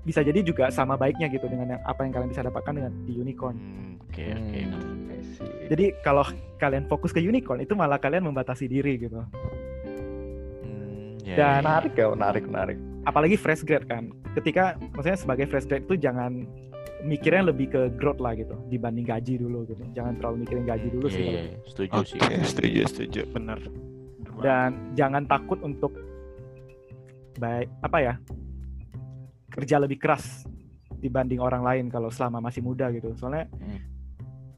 bisa 0.02 0.20
jadi 0.20 0.40
juga 0.40 0.68
sama 0.68 0.94
baiknya 0.94 1.28
gitu 1.28 1.44
dengan 1.44 1.70
yang, 1.70 1.82
apa 1.82 2.00
yang 2.02 2.10
kalian 2.10 2.28
bisa 2.28 2.42
dapatkan 2.42 2.72
dengan 2.72 2.92
di 3.04 3.12
unicorn 3.14 3.54
Hmm, 3.54 3.92
Oke 4.02 4.24
oke. 4.26 4.58
Hmm, 4.58 5.06
I 5.06 5.20
see. 5.22 5.68
jadi 5.68 5.84
kalau 6.00 6.24
kalian 6.56 6.84
fokus 6.86 7.10
ke 7.10 7.20
unicorn 7.20 7.60
itu 7.60 7.72
malah 7.72 7.96
kalian 7.96 8.24
membatasi 8.24 8.64
diri 8.66 8.96
gitu 8.98 9.20
Hmm, 10.60 11.20
ya, 11.22 11.34
Dan- 11.34 11.36
ya, 11.36 11.52
ya. 11.52 11.60
Menarik 11.60 11.92
ya, 11.94 12.06
menarik, 12.08 12.44
menarik. 12.44 12.78
apalagi 13.02 13.34
fresh 13.34 13.62
grad 13.62 13.84
kan 13.84 14.08
ketika 14.34 14.62
maksudnya 14.90 15.16
sebagai 15.16 15.46
fresh 15.46 15.64
grad 15.64 15.82
itu 15.82 15.96
jangan 15.96 16.44
mikirnya 17.00 17.48
lebih 17.48 17.66
ke 17.66 17.88
growth 17.94 18.20
lah 18.20 18.32
gitu 18.34 18.52
dibanding 18.66 19.02
gaji 19.02 19.36
dulu 19.36 19.64
gitu 19.64 19.80
jangan 19.90 20.16
terlalu 20.16 20.44
mikirin 20.44 20.64
gaji 20.64 20.88
dulu 20.90 21.06
Iya, 21.06 21.14
sih 21.14 21.24
iya, 21.24 21.40
iya. 21.42 21.56
setuju 21.64 21.98
sih. 22.04 22.18
setuju, 22.44 22.80
setuju, 22.86 23.20
benar. 23.30 23.58
dan 24.38 24.70
jangan 24.92 25.24
takut 25.24 25.60
untuk 25.60 25.92
baik 27.36 27.68
apa 27.80 27.98
ya 27.98 28.14
kerja 29.50 29.76
lebih 29.82 29.98
keras 29.98 30.46
dibanding 31.00 31.42
orang 31.42 31.64
lain 31.64 31.84
kalau 31.90 32.08
selama 32.08 32.38
masih 32.40 32.62
muda 32.62 32.88
gitu 32.94 33.12
soalnya 33.18 33.48
Hmm. 33.50 33.78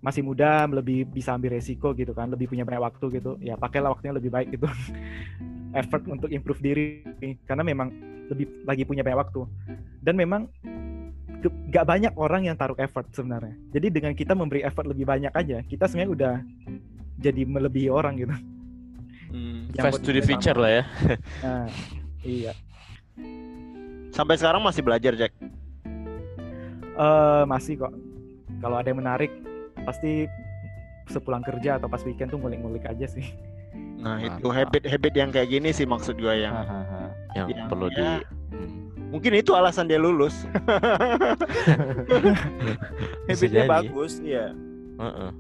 masih 0.03 0.27
muda 0.27 0.67
lebih 0.67 1.07
bisa 1.07 1.33
ambil 1.33 1.55
resiko 1.55 1.95
gitu 1.95 2.11
kan 2.11 2.27
lebih 2.29 2.51
punya 2.51 2.67
banyak 2.67 2.83
waktu 2.83 3.23
gitu 3.23 3.39
ya 3.39 3.55
pakailah 3.55 3.95
waktunya 3.95 4.15
lebih 4.19 4.31
baik 4.35 4.51
gitu 4.51 4.67
effort 5.81 6.03
untuk 6.11 6.29
improve 6.29 6.61
diri 6.61 7.07
karena 7.47 7.63
memang 7.63 7.89
lebih 8.29 8.67
lagi 8.67 8.83
punya 8.83 9.07
banyak 9.07 9.21
waktu 9.23 9.41
dan 10.03 10.15
memang 10.19 10.51
gak 11.71 11.87
banyak 11.87 12.13
orang 12.19 12.47
yang 12.47 12.57
taruh 12.59 12.79
effort 12.79 13.07
sebenarnya 13.15 13.55
jadi 13.71 13.91
dengan 13.91 14.13
kita 14.15 14.35
memberi 14.35 14.63
effort 14.63 14.87
lebih 14.87 15.07
banyak 15.07 15.31
aja 15.35 15.63
kita 15.63 15.87
sebenarnya 15.87 16.13
udah 16.15 16.35
jadi 17.23 17.43
melebihi 17.47 17.91
orang 17.91 18.19
gitu 18.19 18.35
Hmm. 19.33 19.73
Fast 19.73 20.05
to 20.05 20.13
the 20.13 20.21
future 20.21 20.53
lah 20.53 20.69
ya. 20.69 20.85
Nah, 21.41 21.65
iya. 22.21 22.53
Sampai 24.13 24.37
sekarang 24.37 24.61
masih 24.61 24.85
belajar 24.85 25.17
Jack. 25.17 25.33
Eh 26.93 27.43
masih 27.49 27.81
kok. 27.81 27.93
Kalau 28.61 28.77
ada 28.77 28.87
yang 28.87 29.01
menarik, 29.01 29.33
pasti 29.83 30.29
sepulang 31.09 31.43
kerja 31.43 31.81
atau 31.81 31.89
pas 31.89 32.05
weekend 32.05 32.31
tuh 32.31 32.39
ngulik-ngulik 32.39 32.85
aja 32.85 33.09
sih. 33.09 33.33
Nah 33.99 34.21
itu 34.21 34.47
Mantap. 34.47 34.69
habit-habit 34.77 35.13
yang 35.17 35.31
kayak 35.33 35.49
gini 35.49 35.73
sih 35.73 35.89
maksud 35.89 36.21
gue 36.21 36.35
yang. 36.45 36.55
Yang 37.33 37.47
Yang 37.57 37.69
perlu 37.73 37.87
ya. 37.89 37.97
di 37.97 38.05
mungkin 39.13 39.33
itu 39.37 39.53
alasan 39.53 39.89
dia 39.89 40.01
lulus. 40.01 40.33
Habitnya 43.29 43.65
jadi. 43.65 43.69
bagus, 43.69 44.21
ya. 44.21 44.53
Heeh. 45.01 45.31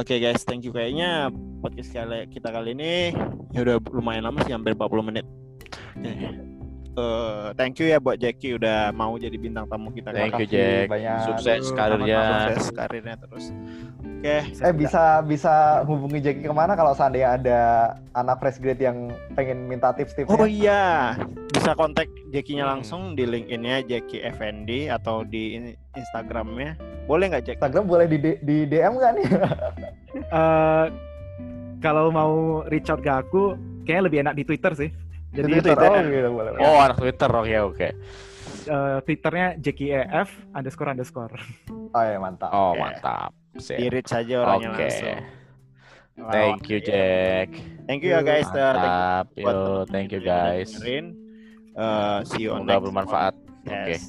Oke 0.00 0.14
guys, 0.18 0.42
thank 0.42 0.66
you 0.66 0.74
kayaknya 0.74 1.30
podcast 1.62 1.94
kali 1.94 2.26
kita 2.28 2.50
kali 2.50 2.74
ini 2.74 3.14
ya 3.54 3.62
udah 3.62 3.78
lumayan 3.94 4.26
lama 4.26 4.42
sih 4.42 4.50
hampir 4.50 4.74
40 4.74 5.08
menit. 5.08 5.26
Oke. 5.96 6.57
Eh, 6.98 7.46
thank 7.54 7.78
you 7.78 7.86
ya 7.86 7.98
buat 7.98 8.18
Jackie 8.18 8.58
udah 8.58 8.90
mau 8.90 9.14
jadi 9.14 9.34
bintang 9.34 9.70
tamu 9.70 9.94
kita. 9.94 10.10
Thank 10.10 10.34
kali 10.34 10.42
you, 10.42 10.50
Makasih 10.50 10.58
Jack. 10.58 10.86
banyak. 10.88 11.18
Sukses 11.22 11.46
Aduh, 11.62 11.76
karirnya. 11.76 12.20
Sukses 12.50 12.68
karirnya 12.72 13.14
terus. 13.16 13.44
Oke, 14.18 14.36
Eh 14.50 14.72
bisa 14.74 15.02
bisa 15.22 15.54
hubungi 15.86 16.18
Jackie 16.18 16.42
ke 16.42 16.50
mana 16.50 16.74
kalau 16.74 16.90
seandainya 16.90 17.38
ada 17.38 17.60
anak 18.12 18.42
fresh 18.42 18.58
grade 18.58 18.82
yang 18.82 18.98
pengen 19.38 19.70
minta 19.70 19.94
tips-tipsnya? 19.94 20.34
Oh 20.34 20.42
iya, 20.42 21.14
bisa 21.48 21.70
kontak 21.72 22.10
Jackie-nya 22.28 22.66
Hmm. 22.66 22.72
langsung 22.74 23.14
di 23.14 23.22
LinkedIn-nya 23.22 23.86
Jackie 23.86 24.26
FND 24.26 24.90
atau 24.90 25.22
di 25.22 25.54
in- 25.54 25.78
Instagram-nya. 25.94 26.74
Boleh 27.06 27.30
nggak 27.30 27.44
Jack? 27.44 27.56
Instagram 27.56 27.86
boleh 27.86 28.04
di, 28.04 28.18
di 28.42 28.66
DM 28.66 28.92
nggak 28.92 29.12
nih? 29.14 29.26
Eh 30.28 30.84
kalau 31.78 32.10
mau 32.10 32.32
reach 32.66 32.90
out 32.90 32.98
ke 32.98 33.12
aku, 33.12 33.54
kayaknya 33.84 34.02
lebih 34.02 34.18
enak 34.20 34.34
di 34.34 34.42
Twitter 34.42 34.74
sih. 34.74 34.90
Di 35.28 35.40
Jadi 35.44 35.52
Twitter. 35.60 35.76
Twitter. 35.76 35.90
Oh 35.92 36.02
gitu 36.08 36.28
boleh. 36.32 36.50
Oh, 36.58 36.76
anak 36.80 36.96
Twitter. 36.96 37.30
Oke, 37.30 37.56
oke. 37.60 37.88
eh, 38.68 38.98
Twitternya 39.04 39.48
JKEF 39.60 40.28
underscore 40.52 40.90
underscore. 40.92 41.34
Oh 41.92 42.02
ya 42.04 42.16
mantap. 42.16 42.50
Oh, 42.50 42.72
Oke. 42.72 42.80
mantap. 42.80 43.30
Reach 43.68 44.08
saja 44.08 44.34
orangnya 44.44 44.72
Oke. 44.72 44.82
langsung. 44.88 45.18
Thank 46.18 46.66
you, 46.66 46.78
Jack. 46.82 47.48
Thank 47.86 48.02
you 48.02 48.10
ya 48.10 48.20
guys. 48.20 48.48
Uh, 48.50 48.52
thank 48.52 48.66
you 48.66 48.74
Mantap. 48.74 49.24
buat 49.38 49.54
Yo, 49.54 49.86
thank 49.86 50.08
you 50.10 50.20
guys. 50.20 50.68
Uh, 51.78 52.18
see 52.26 52.42
you 52.42 52.50
on 52.50 52.66
Semoga 52.66 52.72
next 52.74 52.84
bermanfaat. 52.90 53.34
one. 53.38 53.70
Oke. 53.70 53.86
Yes. 53.86 54.02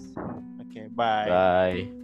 Oke, 0.58 0.82
bye. 0.97 1.29
Bye. 1.29 1.99